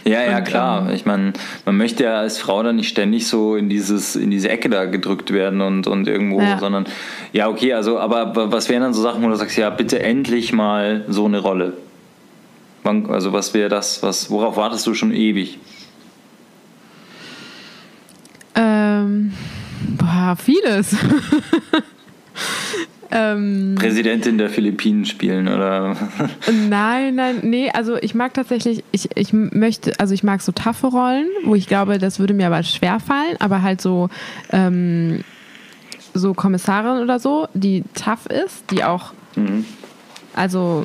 [0.04, 0.88] Ja, ja, ja klar.
[0.88, 1.32] Ähm, ich meine,
[1.64, 4.86] man möchte ja als Frau dann nicht ständig so in dieses, in diese Ecke da
[4.86, 6.58] gedrückt werden und, und irgendwo, ja.
[6.58, 6.86] sondern
[7.32, 10.52] ja, okay, also, aber was wären dann so Sachen, wo du sagst, ja, bitte endlich
[10.52, 11.74] mal so eine Rolle?
[12.84, 15.58] Also was wäre das, was, worauf wartest du schon ewig?
[18.54, 19.32] Ähm,
[19.96, 20.96] boah, vieles.
[23.10, 25.96] ähm, Präsidentin der Philippinen spielen, oder?
[26.68, 30.88] nein, nein, nee, also ich mag tatsächlich, ich, ich möchte, also ich mag so taffe
[30.88, 34.08] Rollen, wo ich glaube, das würde mir aber schwer fallen, aber halt so,
[34.50, 35.22] ähm,
[36.14, 39.64] so Kommissarin oder so, die tough ist, die auch, mhm.
[40.34, 40.84] also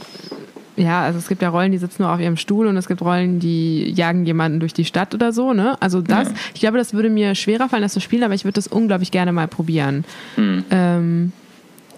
[0.78, 3.02] ja, also es gibt ja Rollen, die sitzen nur auf ihrem Stuhl und es gibt
[3.02, 5.76] Rollen, die jagen jemanden durch die Stadt oder so, ne?
[5.82, 6.34] Also das, ja.
[6.54, 9.12] ich glaube, das würde mir schwerer fallen, das zu spielen, aber ich würde das unglaublich
[9.12, 10.06] gerne mal probieren.
[10.36, 10.66] Mhm.
[10.70, 11.32] Ähm,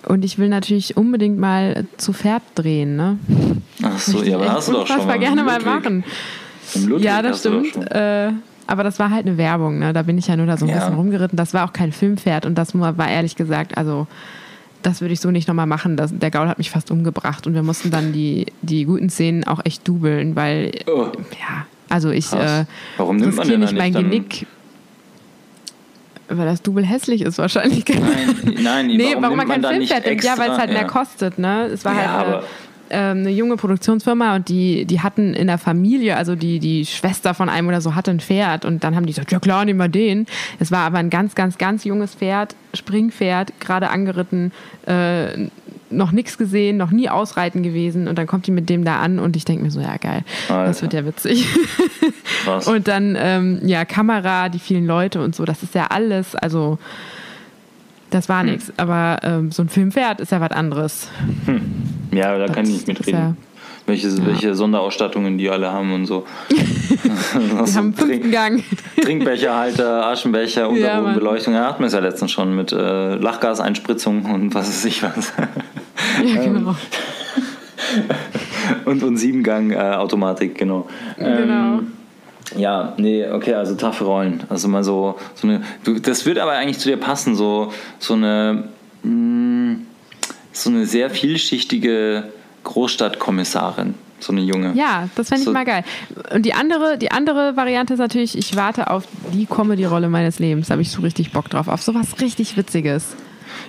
[0.06, 3.20] und ich will natürlich unbedingt mal zu Pferd drehen, ne?
[3.84, 5.20] Ach so, ja, aber hast du doch schon mal.
[5.20, 6.06] gerne mal machen.
[7.00, 7.76] Ja, das stimmt.
[7.92, 8.32] Äh,
[8.66, 9.92] aber das war halt eine Werbung, ne?
[9.92, 10.78] Da bin ich ja nur da so ein ja.
[10.78, 11.36] bisschen rumgeritten.
[11.36, 14.08] Das war auch kein Filmpferd und das war ehrlich gesagt, also
[14.82, 15.98] das würde ich so nicht nochmal machen.
[15.98, 19.44] Das, der Gaul hat mich fast umgebracht und wir mussten dann die, die guten Szenen
[19.44, 21.08] auch echt dubeln, weil, oh.
[21.40, 22.66] ja, also ich äh,
[22.98, 24.46] Warum nimmt man denn nicht mein Genick.
[26.32, 27.86] Weil das Double hässlich ist wahrscheinlich.
[27.88, 30.24] Nein, nein nee, warum, warum man kein Filmpferd nimmt?
[30.24, 30.78] Ja, weil es halt ja.
[30.78, 31.66] mehr kostet, ne?
[31.66, 32.44] Es war ja, halt.
[32.44, 32.48] Äh,
[32.90, 37.34] ähm, eine junge Produktionsfirma und die, die hatten in der Familie, also die, die Schwester
[37.34, 39.80] von einem oder so hatte ein Pferd und dann haben die gesagt, ja klar, nehmen
[39.80, 40.26] wir den.
[40.60, 44.52] Es war aber ein ganz, ganz, ganz junges Pferd, Springpferd, gerade angeritten,
[44.86, 45.50] äh,
[45.92, 49.20] noch nichts gesehen, noch nie ausreiten gewesen und dann kommt die mit dem da an
[49.20, 50.66] und ich denke mir so, ja geil, Alter.
[50.66, 51.48] das wird ja witzig.
[52.66, 56.80] Und dann, ähm, ja, Kamera, die vielen Leute und so, das ist ja alles, also
[58.10, 58.52] das war hm.
[58.52, 58.74] nichts.
[58.78, 61.10] Aber ähm, so ein Filmpferd ist ja was anderes.
[61.46, 61.62] Hm.
[62.12, 63.20] Ja, da das, kann ich nicht mitreden.
[63.20, 63.36] Ja
[63.90, 64.26] welche, ja.
[64.26, 66.26] welche Sonderausstattungen die alle haben und so.
[66.50, 68.64] Wir so haben fünften Gang.
[69.02, 71.54] Trinkbecherhalter, Aschenbecher, Unterbodenbeleuchtung.
[71.54, 75.34] Ja, hatten wir es ja letztens schon mit äh, Lachgaseinspritzung und was weiß ich was.
[76.24, 76.76] Ja, genau.
[78.86, 80.88] und, und Siebengang-Automatik, äh, genau.
[81.18, 81.80] Genau.
[81.80, 81.92] Ähm,
[82.56, 84.44] ja, nee, okay, also taffe Rollen.
[84.50, 85.62] Also mal so, so eine.
[85.84, 88.66] Du, das würde aber eigentlich zu dir passen, so, so eine.
[89.04, 89.86] Mh, mm,
[90.52, 92.26] so eine sehr vielschichtige
[92.64, 93.96] Großstadtkommissarin.
[94.20, 94.74] So eine junge.
[94.74, 95.54] Ja, das fände ich so.
[95.54, 95.86] mal geil.
[96.34, 100.68] Und die andere, die andere Variante ist natürlich, ich warte auf die Comedy-Rolle meines Lebens.
[100.68, 101.70] Da habe ich so richtig Bock drauf.
[101.70, 103.16] Auf sowas richtig Witziges.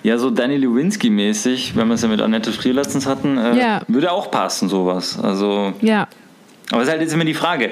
[0.03, 3.83] Ja, so Danny Lewinsky-mäßig, wenn wir es ja mit Annette Frier letztens hatten, äh, ja.
[3.87, 5.18] würde auch passen, sowas.
[5.20, 5.72] Also.
[5.83, 6.09] Ja.
[6.72, 7.70] Aber es ist halt jetzt immer die Frage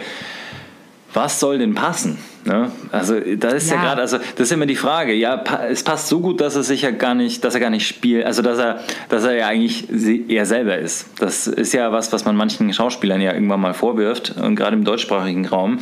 [1.15, 2.19] was soll denn passen?
[2.45, 2.71] Ne?
[2.93, 5.13] Also da ist ja, ja gerade, also das ist immer die Frage.
[5.13, 7.87] Ja, es passt so gut, dass er sich ja gar nicht, dass er gar nicht
[7.87, 9.89] spielt, also dass er, dass er ja eigentlich
[10.29, 11.09] er selber ist.
[11.19, 14.85] Das ist ja was, was man manchen Schauspielern ja irgendwann mal vorwirft und gerade im
[14.85, 15.79] deutschsprachigen Raum,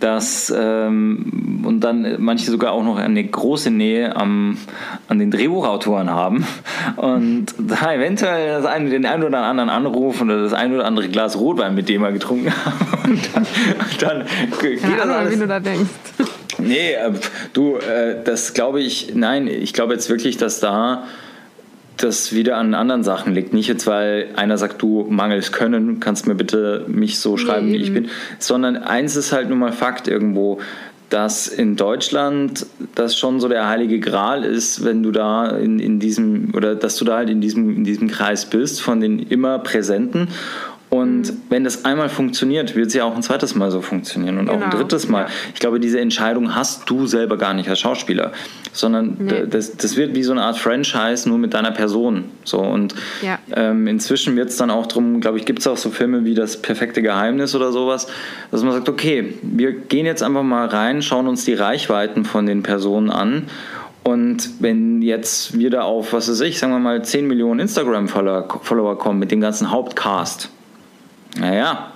[0.00, 4.58] dass ähm, und dann manche sogar auch noch eine große Nähe am,
[5.08, 6.46] an den Drehbuchautoren haben.
[6.96, 11.08] Und da eventuell das eine, den einen oder anderen Anruf oder das ein oder andere
[11.08, 12.78] Glas Rotwein mit dem er getrunken haben.
[13.08, 14.24] Und dann, und dann
[14.60, 15.90] geht Keine das alles, wie du da denkst.
[16.58, 17.12] Nee, äh,
[17.54, 21.04] du, äh, das glaube ich, nein, ich glaube jetzt wirklich, dass da
[21.98, 23.52] das wieder an anderen Sachen liegt.
[23.52, 27.78] Nicht jetzt, weil einer sagt, du mangelst Können, kannst mir bitte mich so schreiben, nee,
[27.78, 30.60] wie ich bin, sondern eins ist halt nun mal Fakt irgendwo,
[31.10, 36.00] dass in Deutschland das schon so der heilige Gral ist, wenn du da in, in
[36.00, 39.58] diesem, oder dass du da halt in diesem, in diesem Kreis bist von den immer
[39.58, 40.28] Präsenten
[40.90, 41.42] und mhm.
[41.50, 44.58] wenn das einmal funktioniert, wird es ja auch ein zweites Mal so funktionieren und genau.
[44.58, 44.82] auch ein genau.
[44.82, 45.26] drittes Mal.
[45.52, 48.32] Ich glaube, diese Entscheidung hast du selber gar nicht als Schauspieler,
[48.72, 49.44] sondern nee.
[49.48, 52.24] das, das wird wie so eine Art Franchise nur mit deiner Person.
[52.44, 53.38] So und ja.
[53.54, 56.34] ähm, inzwischen wird es dann auch darum, glaube ich, gibt es auch so Filme wie
[56.34, 58.06] das perfekte Geheimnis oder sowas,
[58.50, 62.46] dass man sagt, okay, wir gehen jetzt einfach mal rein, schauen uns die Reichweiten von
[62.46, 63.44] den Personen an
[64.08, 68.96] und wenn jetzt wir da auf, was weiß ich, sagen wir mal 10 Millionen Instagram-Follower
[68.96, 70.48] kommen mit dem ganzen Hauptcast,
[71.36, 71.92] naja,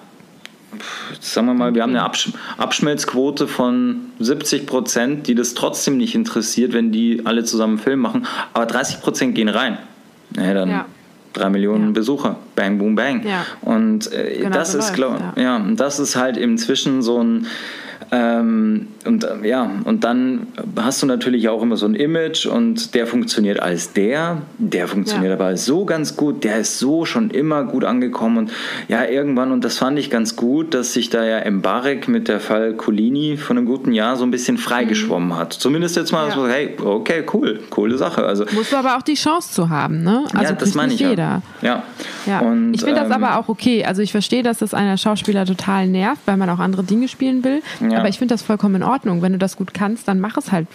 [1.21, 6.15] sagen wir mal, wir haben eine Absch Abschmelzquote von 70 Prozent, die das trotzdem nicht
[6.15, 9.79] interessiert, wenn die alle zusammen einen Film machen, aber 30 Prozent gehen rein.
[10.31, 10.87] Naja, dann ja.
[11.33, 11.93] drei Millionen ja.
[11.93, 13.27] Besucher, bang, boom, bang.
[13.27, 13.45] Ja.
[13.61, 15.43] Und äh, genau das so ist, glaube ja.
[15.43, 17.47] ja, das ist halt inzwischen so ein
[18.11, 20.47] ähm, und äh, ja, und dann
[20.77, 25.31] hast du natürlich auch immer so ein Image und der funktioniert als der, der funktioniert
[25.31, 25.35] ja.
[25.35, 28.53] aber so ganz gut, der ist so schon immer gut angekommen und
[28.89, 32.41] ja, irgendwann, und das fand ich ganz gut, dass sich da ja Embarek mit der
[32.41, 35.37] Fall Colini von einem guten Jahr so ein bisschen freigeschwommen mhm.
[35.37, 35.53] hat.
[35.53, 36.35] Zumindest jetzt mal ja.
[36.35, 38.25] so, hey, okay, cool, coole Sache.
[38.25, 40.25] Also, Musst du aber auch die Chance zu haben, ne?
[40.33, 41.43] Also ja, das meine ich jeder.
[41.61, 41.83] Ja.
[42.27, 42.41] ja.
[42.41, 43.85] Und, ich finde ähm, das aber auch okay.
[43.85, 47.43] Also ich verstehe, dass das einer Schauspieler total nervt, weil man auch andere Dinge spielen
[47.43, 47.63] will.
[47.81, 48.92] Aber ich finde das vollkommen in Ordnung.
[49.23, 50.67] Wenn du das gut kannst, dann mach es halt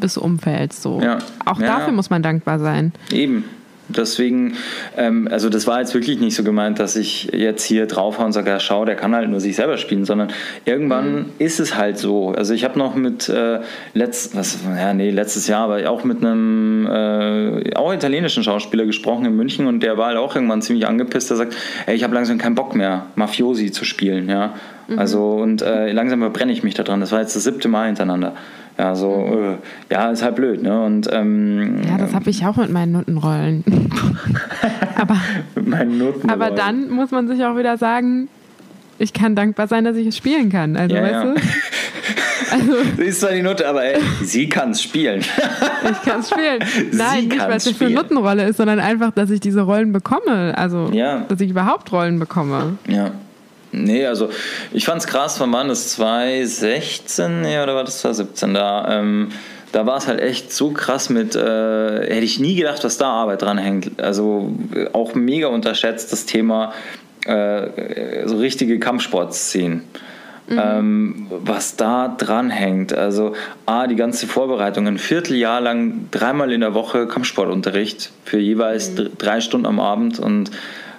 [0.00, 0.82] bis umfällst.
[0.82, 1.00] So.
[1.00, 1.18] Ja.
[1.44, 1.78] Auch ja.
[1.78, 2.92] dafür muss man dankbar sein.
[3.10, 3.44] Eben.
[3.88, 4.54] Deswegen,
[4.96, 8.32] ähm, also das war jetzt wirklich nicht so gemeint, dass ich jetzt hier draufhaue und
[8.32, 10.28] sage, ja schau, der kann halt nur sich selber spielen, sondern
[10.66, 11.24] irgendwann mhm.
[11.38, 12.30] ist es halt so.
[12.32, 13.60] Also ich habe noch mit äh,
[13.94, 19.24] letzt, was, ja, nee, letztes Jahr, aber auch mit einem äh, auch italienischen Schauspieler gesprochen
[19.24, 22.14] in München und der war halt auch irgendwann ziemlich angepisst, der sagt, ey, ich habe
[22.14, 24.54] langsam keinen Bock mehr, Mafiosi zu spielen, ja.
[24.88, 24.98] Mhm.
[24.98, 27.00] Also und äh, langsam verbrenne ich mich daran.
[27.00, 28.34] Das war jetzt das siebte Mal hintereinander.
[28.78, 29.42] Ja, so, mhm.
[29.90, 30.84] äh, ja, ist halt blöd, ne?
[30.84, 33.64] Und, ähm, ja, das habe ich auch mit meinen Notenrollen.
[34.96, 35.16] aber,
[35.56, 36.30] mit meinen Notenrollen.
[36.30, 38.28] aber dann muss man sich auch wieder sagen,
[38.98, 40.76] ich kann dankbar sein, dass ich es spielen kann.
[40.76, 41.24] Also, ja, weißt ja.
[41.24, 41.34] du?
[42.50, 45.20] Also, sie ist zwar die Note, aber ey, sie kann es spielen.
[45.20, 46.60] ich kann es spielen.
[46.92, 49.60] Nein, sie nicht, weil es nicht für eine Notenrolle ist, sondern einfach, dass ich diese
[49.60, 50.56] Rollen bekomme.
[50.56, 51.26] Also, ja.
[51.28, 52.78] dass ich überhaupt Rollen bekomme.
[52.86, 53.10] Ja.
[53.72, 54.30] Nee, also
[54.72, 55.92] ich fand es krass, wann war das?
[55.92, 58.54] 2016 nee, oder war das 2017?
[58.54, 59.28] Da, ähm,
[59.72, 63.08] da war es halt echt so krass mit, äh, hätte ich nie gedacht, was da
[63.08, 64.00] Arbeit dran hängt.
[64.00, 64.52] Also
[64.92, 66.72] auch mega unterschätzt das Thema
[67.26, 69.84] äh, so richtige Kampfsportszenen.
[70.48, 70.58] Mhm.
[70.58, 72.94] Ähm, was da dran hängt.
[72.94, 73.34] Also
[73.66, 79.10] A, die ganze Vorbereitung, ein Vierteljahr lang dreimal in der Woche Kampfsportunterricht für jeweils mhm.
[79.18, 80.50] drei Stunden am Abend und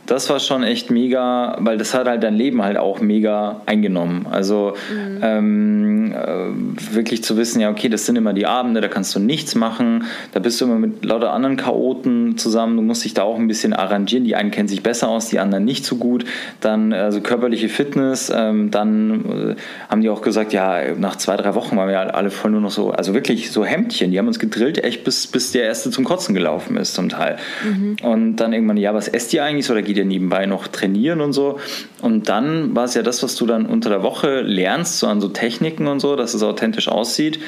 [0.09, 4.25] das war schon echt mega, weil das hat halt dein Leben halt auch mega eingenommen.
[4.29, 5.19] Also mhm.
[5.21, 9.19] ähm, äh, wirklich zu wissen, ja, okay, das sind immer die Abende, da kannst du
[9.19, 13.21] nichts machen, da bist du immer mit lauter anderen Chaoten zusammen, du musst dich da
[13.21, 14.23] auch ein bisschen arrangieren.
[14.23, 16.25] Die einen kennen sich besser aus, die anderen nicht so gut.
[16.59, 19.55] Dann also körperliche Fitness, ähm, dann äh,
[19.89, 22.71] haben die auch gesagt, ja, nach zwei, drei Wochen waren wir alle voll nur noch
[22.71, 26.03] so, also wirklich so Hemdchen, die haben uns gedrillt, echt bis, bis der Erste zum
[26.03, 27.37] Kotzen gelaufen ist zum Teil.
[27.63, 27.97] Mhm.
[28.01, 31.33] Und dann irgendwann, ja, was esst ihr eigentlich oder geht ja nebenbei noch trainieren und
[31.33, 31.59] so.
[32.01, 35.21] Und dann war es ja das, was du dann unter der Woche lernst, so an
[35.21, 37.39] so Techniken und so, dass es authentisch aussieht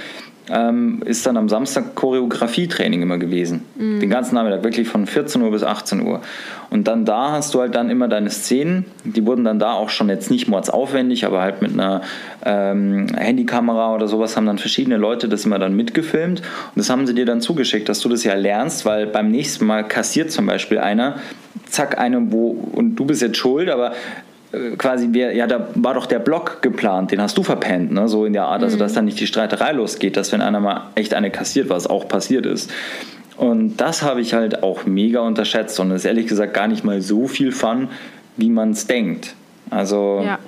[0.49, 3.63] ähm, ist dann am Samstag Choreografietraining immer gewesen.
[3.75, 3.99] Mhm.
[3.99, 6.21] Den ganzen Nachmittag, wirklich von 14 Uhr bis 18 Uhr.
[6.69, 9.89] Und dann da hast du halt dann immer deine Szenen, die wurden dann da auch
[9.89, 12.01] schon jetzt nicht mordsaufwendig, aber halt mit einer
[12.45, 17.05] ähm, Handykamera oder sowas haben dann verschiedene Leute das immer dann mitgefilmt und das haben
[17.05, 20.45] sie dir dann zugeschickt, dass du das ja lernst, weil beim nächsten Mal kassiert zum
[20.45, 21.17] Beispiel einer,
[21.65, 23.93] zack, eine, wo, und du bist jetzt schuld, aber
[24.77, 28.07] quasi, wir, ja, da war doch der Block geplant, den hast du verpennt, ne?
[28.07, 28.95] so in der Art, also dass mhm.
[28.95, 32.45] dann nicht die Streiterei losgeht, dass wenn einer mal echt eine kassiert, was auch passiert
[32.45, 32.69] ist.
[33.37, 37.01] Und das habe ich halt auch mega unterschätzt und ist ehrlich gesagt gar nicht mal
[37.01, 37.87] so viel Fun,
[38.37, 39.35] wie man es denkt.
[39.69, 40.39] Also ja.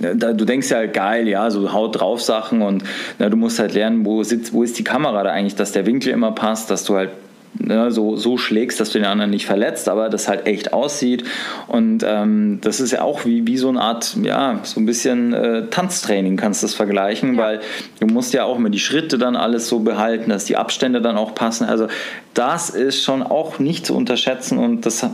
[0.00, 2.82] Da, du denkst ja geil, ja, so Haut drauf Sachen und
[3.18, 5.86] na, du musst halt lernen, wo, sitzt, wo ist die Kamera da eigentlich, dass der
[5.86, 7.10] Winkel immer passt, dass du halt
[7.58, 11.24] ne, so, so schlägst, dass du den anderen nicht verletzt, aber das halt echt aussieht.
[11.68, 15.32] Und ähm, das ist ja auch wie, wie so eine Art, ja, so ein bisschen
[15.32, 17.42] äh, Tanztraining kannst du das vergleichen, ja.
[17.42, 17.60] weil
[18.00, 21.16] du musst ja auch immer die Schritte dann alles so behalten, dass die Abstände dann
[21.16, 21.66] auch passen.
[21.66, 21.88] Also
[22.34, 25.06] das ist schon auch nicht zu unterschätzen und das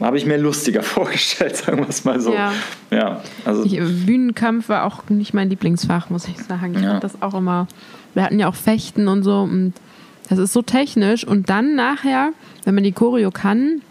[0.00, 2.34] habe ich mir lustiger vorgestellt, sagen wir es mal so.
[2.34, 2.52] Ja.
[2.90, 6.74] ja also ich, Bühnenkampf war auch nicht mein Lieblingsfach, muss ich sagen.
[6.74, 6.90] Ich ja.
[6.90, 7.66] fand das auch immer.
[8.14, 9.74] Wir hatten ja auch Fechten und so und
[10.28, 12.32] das ist so technisch und dann nachher,
[12.64, 13.82] wenn man die Choreo kann,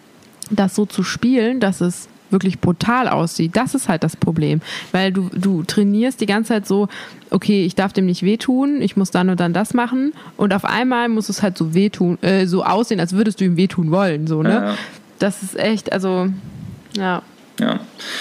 [0.49, 3.55] das so zu spielen, dass es wirklich brutal aussieht.
[3.55, 4.61] Das ist halt das Problem,
[4.91, 6.89] weil du, du trainierst die ganze Zeit so,
[7.29, 10.65] okay, ich darf dem nicht wehtun, ich muss dann und dann das machen und auf
[10.65, 14.27] einmal muss es halt so wehtun, äh, so aussehen, als würdest du ihm wehtun wollen,
[14.27, 14.49] so, ne?
[14.49, 14.77] Ja.
[15.19, 16.27] Das ist echt, also,
[16.95, 17.23] ja.
[17.59, 17.79] Ja.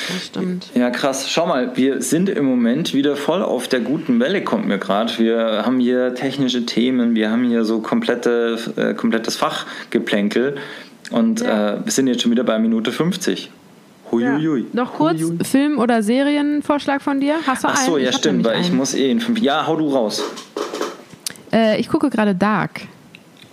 [0.09, 0.71] Das stimmt.
[0.75, 1.29] Ja, krass.
[1.29, 5.13] Schau mal, wir sind im Moment wieder voll auf der guten Welle, kommt mir gerade.
[5.19, 10.57] Wir haben hier technische Themen, wir haben hier so komplette, äh, komplettes Fachgeplänkel
[11.11, 11.75] und ja.
[11.75, 13.51] äh, wir sind jetzt schon wieder bei Minute 50.
[14.11, 14.61] Huiuiui.
[14.61, 14.67] Ja.
[14.73, 15.39] Noch kurz, Huiui.
[15.45, 17.35] Film- oder Serienvorschlag von dir?
[17.47, 18.05] Hast du Ach so, einen?
[18.05, 18.65] ja, stimmt, weil einen.
[18.65, 19.39] ich muss eh in fünf.
[19.41, 20.23] Ja, hau du raus.
[21.53, 22.83] Äh, ich gucke gerade Dark.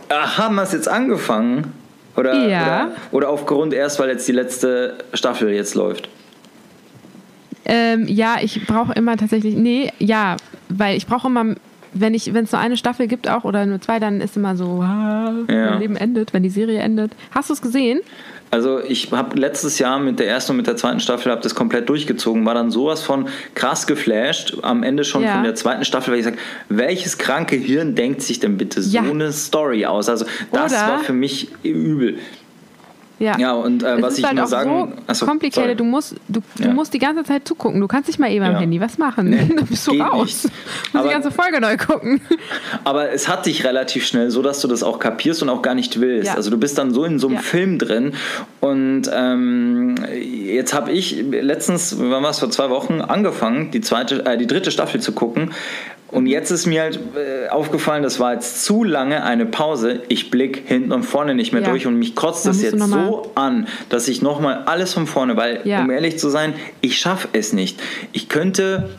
[0.09, 1.73] Ach, haben wir es jetzt angefangen?
[2.15, 2.85] Oder, ja.
[2.85, 6.09] oder, oder aufgrund erst, weil jetzt die letzte Staffel jetzt läuft?
[7.65, 10.35] Ähm, ja, ich brauche immer tatsächlich, nee, ja,
[10.69, 11.55] weil ich brauche immer,
[11.93, 14.55] wenn ich, wenn es nur eine Staffel gibt auch oder nur zwei, dann ist immer
[14.55, 15.71] so, ah, ja.
[15.71, 17.13] mein Leben endet, wenn die Serie endet.
[17.31, 18.01] Hast du es gesehen?
[18.53, 21.55] Also ich habe letztes Jahr mit der ersten und mit der zweiten Staffel habe das
[21.55, 25.33] komplett durchgezogen, war dann sowas von krass geflasht am Ende schon ja.
[25.33, 26.37] von der zweiten Staffel, weil ich sage,
[26.69, 29.01] welches kranke Hirn denkt sich denn bitte so ja.
[29.01, 30.07] eine Story aus?
[30.07, 32.19] Also das Oder war für mich übel.
[33.19, 34.93] Ja, ja und äh, was ich halt nur sagen...
[34.95, 36.73] So achso, complicated, du musst, du, du ja.
[36.73, 37.79] musst die ganze Zeit zugucken.
[37.79, 39.29] Du kannst nicht mal eben am Handy was machen.
[39.29, 40.43] Nee, Dann bist du raus.
[40.43, 40.55] Nicht.
[40.91, 42.21] Du musst die ganze Folge neu gucken.
[42.83, 45.75] Aber es hat dich relativ schnell, so dass du das auch kapierst und auch gar
[45.75, 46.27] nicht willst.
[46.27, 46.35] Ja.
[46.35, 48.13] Also du bist dann so in so einem Film drin.
[48.59, 54.25] Und ähm, jetzt habe ich letztens, wann war es, vor zwei Wochen, angefangen, die, zweite,
[54.25, 55.51] äh, die dritte Staffel zu gucken.
[56.13, 60.03] Und jetzt ist mir halt äh, aufgefallen, das war jetzt zu lange eine Pause.
[60.09, 61.69] Ich blick hinten und vorne nicht mehr ja.
[61.69, 65.61] durch und mich kotzt das jetzt so an, dass ich nochmal alles von vorne, weil,
[65.63, 65.81] ja.
[65.81, 67.81] um ehrlich zu sein, ich schaffe es nicht.
[68.11, 68.89] Ich könnte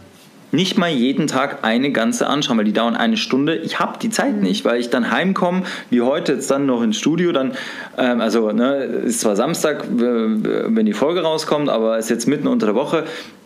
[0.51, 3.57] nicht mal jeden Tag eine ganze anschauen, weil die dauern eine Stunde.
[3.57, 4.43] Ich habe die Zeit mhm.
[4.43, 7.53] nicht, weil ich dann heimkomme, wie heute jetzt dann noch ins Studio, dann,
[7.97, 12.67] ähm, also ne, ist zwar Samstag, wenn die Folge rauskommt, aber ist jetzt mitten unter
[12.67, 13.05] der Woche.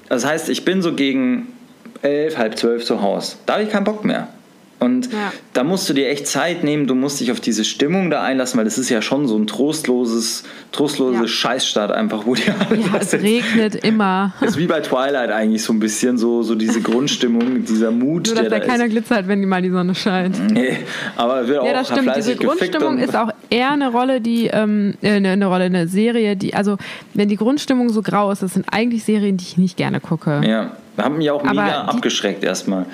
[0.09, 1.49] Das heißt, ich bin so gegen
[2.03, 3.37] elf, halb zwölf zu Hause.
[3.47, 4.29] Da habe ich keinen Bock mehr.
[4.81, 5.33] Und ja.
[5.55, 8.59] da musst du dir echt Zeit nehmen, du musst dich auf diese Stimmung da einlassen,
[8.59, 11.27] weil das ist ja schon so ein trostloses, trostloses ja.
[11.27, 14.35] Scheißstart einfach, wo die alle Ja, es regnet immer.
[14.41, 18.29] Ist wie bei Twilight eigentlich so ein bisschen so, so diese Grundstimmung, dieser Mut.
[18.29, 18.93] Nur, dass da, da keiner ist.
[18.93, 20.53] glitzert, wenn die mal die Sonne scheint.
[20.53, 20.79] Nee,
[21.17, 22.13] aber wird auch Ja, das stimmt.
[22.17, 26.37] Diese Grundstimmung ist auch eher eine Rolle, die, ähm, äh, eine, eine Rolle, eine Serie,
[26.37, 26.77] die, also
[27.15, 30.41] wenn die Grundstimmung so grau ist, das sind eigentlich Serien, die ich nicht gerne gucke.
[30.47, 30.77] Ja.
[30.99, 32.87] Haben mich auch mega die, abgeschreckt erstmal.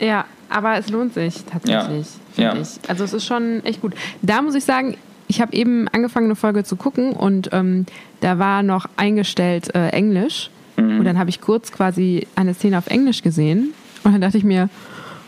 [0.00, 2.06] Ja, aber es lohnt sich tatsächlich.
[2.36, 2.54] Ja.
[2.54, 2.60] ja.
[2.60, 2.78] Ich.
[2.88, 3.94] Also es ist schon echt gut.
[4.20, 4.96] Da muss ich sagen,
[5.28, 7.86] ich habe eben angefangen, eine Folge zu gucken und ähm,
[8.20, 10.50] da war noch eingestellt äh, Englisch.
[10.76, 10.98] Mhm.
[10.98, 13.72] Und dann habe ich kurz quasi eine Szene auf Englisch gesehen
[14.04, 14.68] und dann dachte ich mir,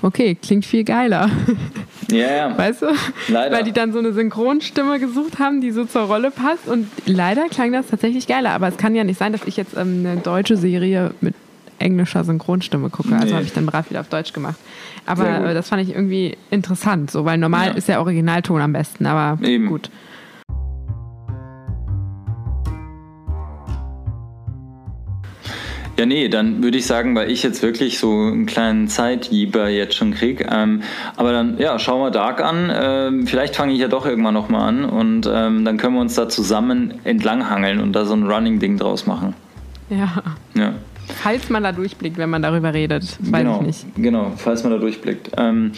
[0.02, 1.30] okay, klingt viel geiler.
[2.10, 2.86] Ja, yeah, Weißt du?
[3.28, 3.56] Leider.
[3.56, 6.68] Weil die dann so eine Synchronstimme gesucht haben, die so zur Rolle passt.
[6.68, 8.50] Und leider klang das tatsächlich geiler.
[8.50, 11.34] Aber es kann ja nicht sein, dass ich jetzt ähm, eine deutsche Serie mit
[11.78, 13.08] englischer Synchronstimme gucke.
[13.08, 13.22] Also nee.
[13.22, 14.56] Also habe ich dann brav wieder auf Deutsch gemacht.
[15.06, 17.72] Aber das fand ich irgendwie interessant, so, weil normal ja.
[17.74, 19.66] ist der Originalton am besten, aber Eben.
[19.66, 19.90] gut.
[25.96, 29.94] Ja, nee, dann würde ich sagen, weil ich jetzt wirklich so einen kleinen Zeitjieber jetzt
[29.94, 30.44] schon kriege.
[30.50, 30.82] Ähm,
[31.16, 32.72] aber dann, ja, schauen wir Dark an.
[32.74, 36.14] Ähm, vielleicht fange ich ja doch irgendwann nochmal an und ähm, dann können wir uns
[36.14, 39.34] da zusammen entlanghangeln und da so ein Running-Ding draus machen.
[39.88, 40.22] Ja.
[40.54, 40.72] Ja.
[41.08, 43.86] Falls man da durchblickt, wenn man darüber redet, weiß genau, ich nicht.
[43.96, 45.30] Genau, falls man da durchblickt.
[45.36, 45.72] Ähm,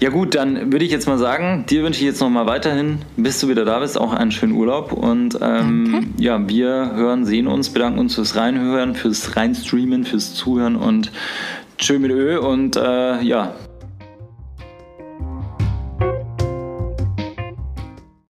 [0.00, 3.40] ja gut, dann würde ich jetzt mal sagen, dir wünsche ich jetzt nochmal weiterhin, bis
[3.40, 4.92] du wieder da bist, auch einen schönen Urlaub.
[4.92, 10.76] Und ähm, ja, wir hören, sehen uns, bedanken uns fürs Reinhören, fürs Reinstreamen, fürs Zuhören
[10.76, 11.12] und
[11.78, 13.54] tschö mit Ö und äh, ja,